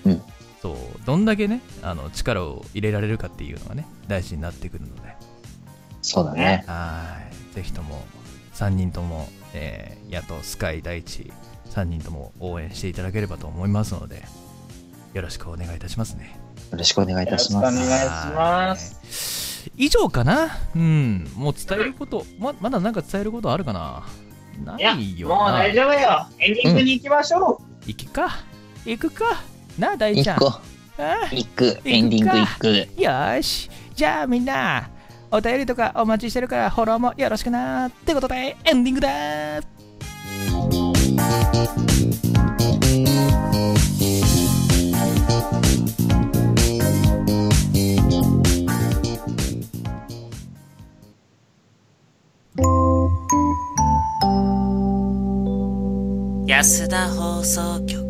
[0.05, 0.11] うん。
[0.13, 0.21] うん。
[0.61, 5.01] そう、どんだけね、あの、力を入れられるかっていうのがね、大事になってくるので、
[6.01, 6.63] そうだね。
[6.67, 7.17] は
[7.51, 7.55] い。
[7.55, 8.03] ぜひとも、
[8.55, 11.31] 3人とも、えー、ヤト、スカイ、大地、
[11.73, 14.23] 3人とも応援していただければと思いますので、
[15.13, 16.39] よろしくお願いいたしますね。
[16.71, 19.71] よろしくお願いいたしよろしくおます願いしますす。
[19.75, 20.49] 以上かな？
[20.75, 21.27] うん。
[21.35, 24.03] もう伝えること、ままだなんか伝えることあるかな？
[24.63, 25.53] ないや、いよもうな。
[25.53, 26.27] 大丈夫よ。
[26.39, 27.87] エンディングに行きましょう。
[27.87, 28.29] 行くか。
[28.85, 29.41] 行くか。
[29.79, 30.37] なあ、大ちゃん。
[30.37, 30.61] 行
[31.31, 32.67] 行くエンディング行く
[33.01, 33.69] よーし。
[33.95, 34.89] じゃあみんな、
[35.31, 37.87] お便りとかお待ちしてるからフォローもよろしくな。
[37.87, 39.09] ってことで、エンディングだ
[56.53, 58.03] 安田放送局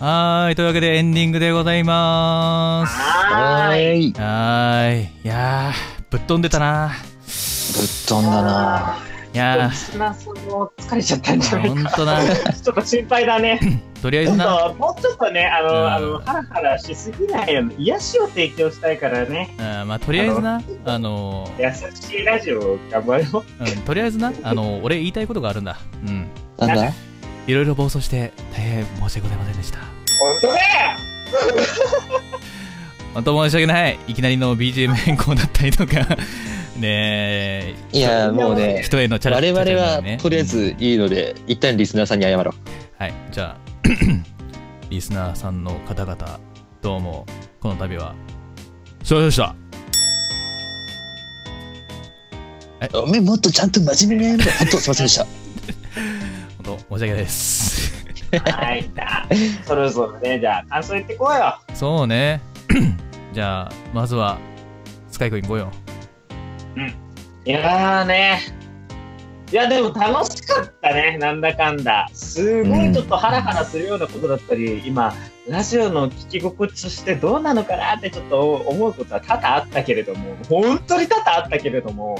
[0.00, 0.56] はーい。
[0.56, 2.92] というわけでエンディングでございます。
[2.92, 4.12] はーい。
[4.14, 5.08] はーい。
[5.24, 6.92] いやー、ぶっ飛んでたな。
[8.08, 8.96] 飛んだな
[9.34, 9.98] いやーさ
[10.32, 11.74] んも疲れちゃったんじゃー、ないか。
[11.74, 12.20] ほんとな。
[12.56, 13.60] ちょっと心配だね。
[14.00, 19.54] とりあえずな、ともうちょっとね、あうんの、あの、ハラハラしすぎないように、癒しを提供したいからね。
[19.58, 23.44] うんまあ、とりあえずな、あの優しいラジオを頑張ろう。
[23.60, 25.76] うん、とりあえずな、あの、俺言いたいことがあるんだ。
[26.06, 26.28] うん。
[26.58, 26.92] なんだ？
[27.46, 29.80] いろいろ暴走して、大変申し訳ございませんでした。
[30.18, 30.60] 本当だよ
[33.16, 33.98] 本当申し訳ない。
[34.08, 35.94] いきなりの BGM 変更だったりとか、
[36.76, 39.58] ねえ、いや、もうね、人へのチャレンジ。
[39.58, 42.54] 我々はとりあえずいいので、一旦リスナーさんに謝ろう。
[43.02, 43.88] はい、じゃあ、
[44.90, 46.38] リスナーさんの方々、
[46.82, 47.24] どうも、
[47.58, 48.14] この度は、
[49.02, 49.54] すいませんでした。
[53.00, 54.50] おめえもっとちゃんと真面目にやめろ。
[54.58, 55.26] 本当すいませんでした。
[56.62, 57.94] 本当、申し訳ないです。
[58.44, 59.28] はい、じゃあ、
[59.64, 61.58] そろそろね、じゃあ、感想言ってこうよ。
[61.72, 62.42] そうね。
[63.36, 64.38] じゃあ、まずは、
[65.10, 65.70] スカイ君行こうよ。
[67.44, 68.40] いやーね。
[69.52, 72.08] いや、でも楽しかったね、なんだかんだ。
[72.14, 75.12] すごいちょっとハラハラするようなことだったり、今、
[75.50, 82.18] ラジオの聞き心地としてどうなのかなってちょっと思うことは多々あったけれども、本当に多々あったけれども、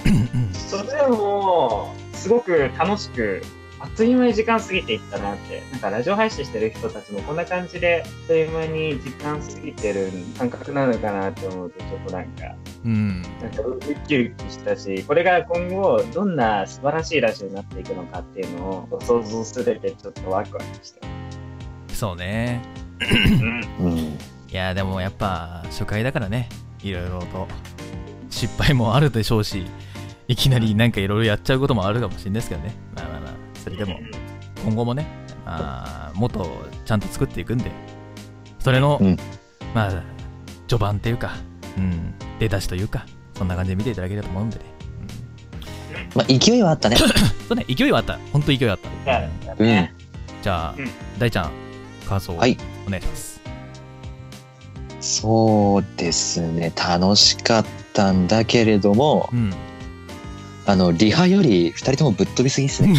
[0.52, 3.40] それでも、すごく楽しく、
[3.86, 5.62] あっという間に時間過ぎていったなって。
[5.70, 13.22] なんかラジオ配信してる人たちもこんな感じで、あっという間に時間過ぎてる感覚なのかなって思うと、ちょっとなんか、うん。
[13.22, 13.78] なんかウ
[14.08, 21.00] キウキしたし、これが今後どんな素晴らしいラジオになっていくのかっていうのを想像するだけでちょっとワクワクして
[21.92, 22.60] そうね。
[23.80, 23.86] うん。
[23.86, 23.98] うん。
[23.98, 24.18] い
[24.50, 26.48] や、でもやっぱ、初回だからね、
[26.82, 27.46] いろいろと、
[28.30, 29.64] 失敗もあるでしょうし、
[30.28, 32.74] いきなりなんかいろいろやっちゃうこともあるかもしれないですけどね。
[32.96, 33.25] まあまあまあ、
[33.66, 33.98] それでも、
[34.64, 35.08] 今後もね、
[35.44, 36.46] まあ、もっと
[36.84, 37.72] ちゃんと作っていくんで、
[38.60, 39.16] それの、うん
[39.74, 40.02] まあ、
[40.68, 41.32] 序盤っていうか、
[41.76, 44.64] うん、出だしというか、そんな感じで見ていただければと思うんでね。
[46.14, 46.96] まあ、勢いはあったね。
[47.48, 48.20] そうね、勢いはあった。
[48.32, 48.88] 本当勢いはあった。
[49.04, 49.94] じゃあね、
[50.42, 51.50] じゃあ、うん大ちゃん、
[52.08, 52.56] 感想をおはい
[52.88, 53.40] 願いします。
[55.00, 56.72] そうですね。
[56.76, 59.52] 楽しかったんだけれども、うん。
[60.66, 62.94] あの、リハより二人ともぶっ飛びすぎっすね。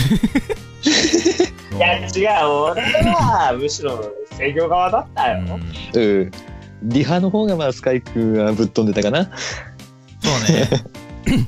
[1.76, 5.44] いや、違う、俺はむしろ制御側だったよ。
[5.94, 6.32] うんうん。
[6.84, 9.26] リハの方がまあ、スカイ君はぶっ飛んでたかな。
[9.26, 9.32] そ
[10.54, 10.70] うね。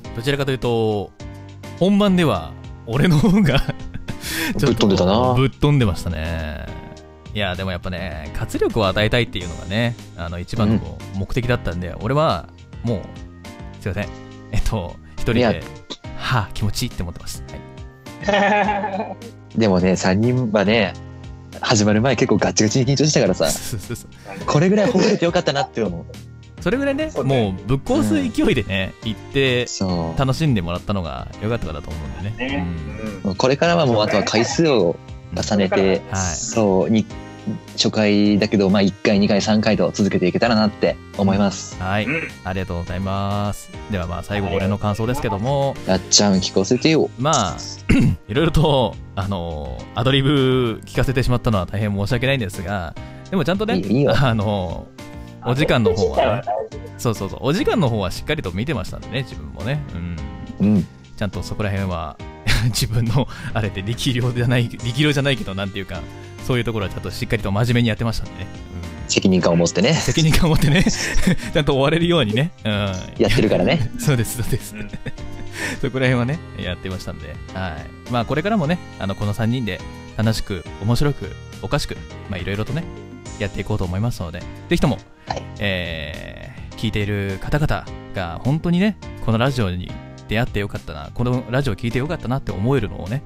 [0.15, 1.11] どちらかというと、
[1.79, 2.51] 本番では、
[2.85, 3.73] 俺の方がちょっ
[4.53, 6.65] とぶっ飛んでたなぶっ飛んでましたね。
[7.33, 12.49] いや、でもやっぱね、活力を与えたいっていうのがね、あの、一番の目的だったんで、俺は、
[12.83, 12.99] もう、
[13.81, 14.07] すいません。
[14.51, 15.63] えっと、一人で、
[16.19, 17.43] はあ、気持ちいいって思ってます。
[17.49, 17.69] はい
[19.55, 20.93] でもね、三人はね、
[21.59, 26.61] 始まる前結構ガチガチに緊張してたからさ、そうそうそうこれぐらいほぐれてよかったなって思う。
[26.61, 30.19] それぐらいね、そうねもうぶっ壊す勢いでね、行って、そう。
[30.19, 32.49] 楽しんでもらったのが良かったかなと思うんでね。
[32.49, 32.67] ね
[33.23, 34.97] うんうんこれからはもうあとは回数を
[35.35, 37.05] 重ねて、はいそう、に
[37.73, 41.81] 初回だけど、まあ1回、2回、3回と続けていけたらなって思います。
[41.81, 43.69] はい、うんありがとうございます。
[43.91, 47.09] ではまあ最後俺の感想ですけども、やっちゃん聞かせてよ。
[47.19, 47.57] まあ、
[48.27, 52.93] いろいろと、あのアドリブ聞かせてしまったのは大変申し訳ないんですが、
[53.29, 54.87] でもちゃんとね、いいあの
[55.45, 56.41] お時間の方はね
[56.99, 59.81] そうそうそう、お時間の方はしっかりと見てましたんでね、自分もね。
[60.59, 60.67] うん。
[60.67, 60.87] うん。
[61.17, 62.17] ちゃんとそこら辺は、
[62.65, 66.01] 自分の、あれで力量じゃない、力量じゃないけど、なんていうか、
[66.49, 68.47] そういうところはちゃんとしっかりと真面目にやってましたんでね。
[69.03, 69.07] うん。
[69.07, 70.81] 責任感を持ってね、責任感を持ってね、
[71.53, 72.49] ちゃんと終われるようにね。
[72.65, 72.71] うん。
[73.19, 73.91] やってるからね。
[74.01, 74.89] そうです、そうですうん。
[75.79, 78.11] そこら辺はね、やってましたんで、はい。
[78.11, 79.79] まあ、これからもね、あの、この3人で
[80.17, 81.95] 楽しく、面白く、おかしく、
[82.31, 82.83] まあ、いろいろとね、
[83.37, 84.97] やっていこうと思いますので、ぜひとも、
[85.27, 87.85] はいえー、聞いている方々
[88.15, 89.91] が、本当にね、このラジオに
[90.27, 93.21] 出会ってよかったな、このラジオ聞いてよかったなって思えるのをね、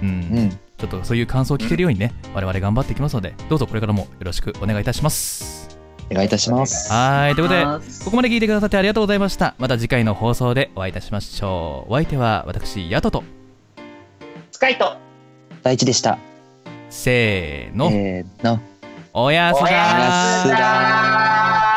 [0.00, 0.58] うん、うん。
[0.78, 5.76] ちょっとそういう感想を聞けるようにね、我々頑張っていきますので、どうぞこれからもよろしくお願いいたします。
[6.10, 6.90] お願いいたします。
[6.92, 7.64] はい、ということで、
[8.04, 9.54] ここまで聞いてくださってありがとうございました。
[9.58, 11.92] また次回の放送でお会いいたしましょう。
[11.92, 13.24] お相手は私、ヤトと、
[14.52, 14.96] スカイト
[15.62, 16.18] 大地でした。
[16.90, 18.60] せーの、えーの。
[19.12, 21.67] おやすみおやすみすだ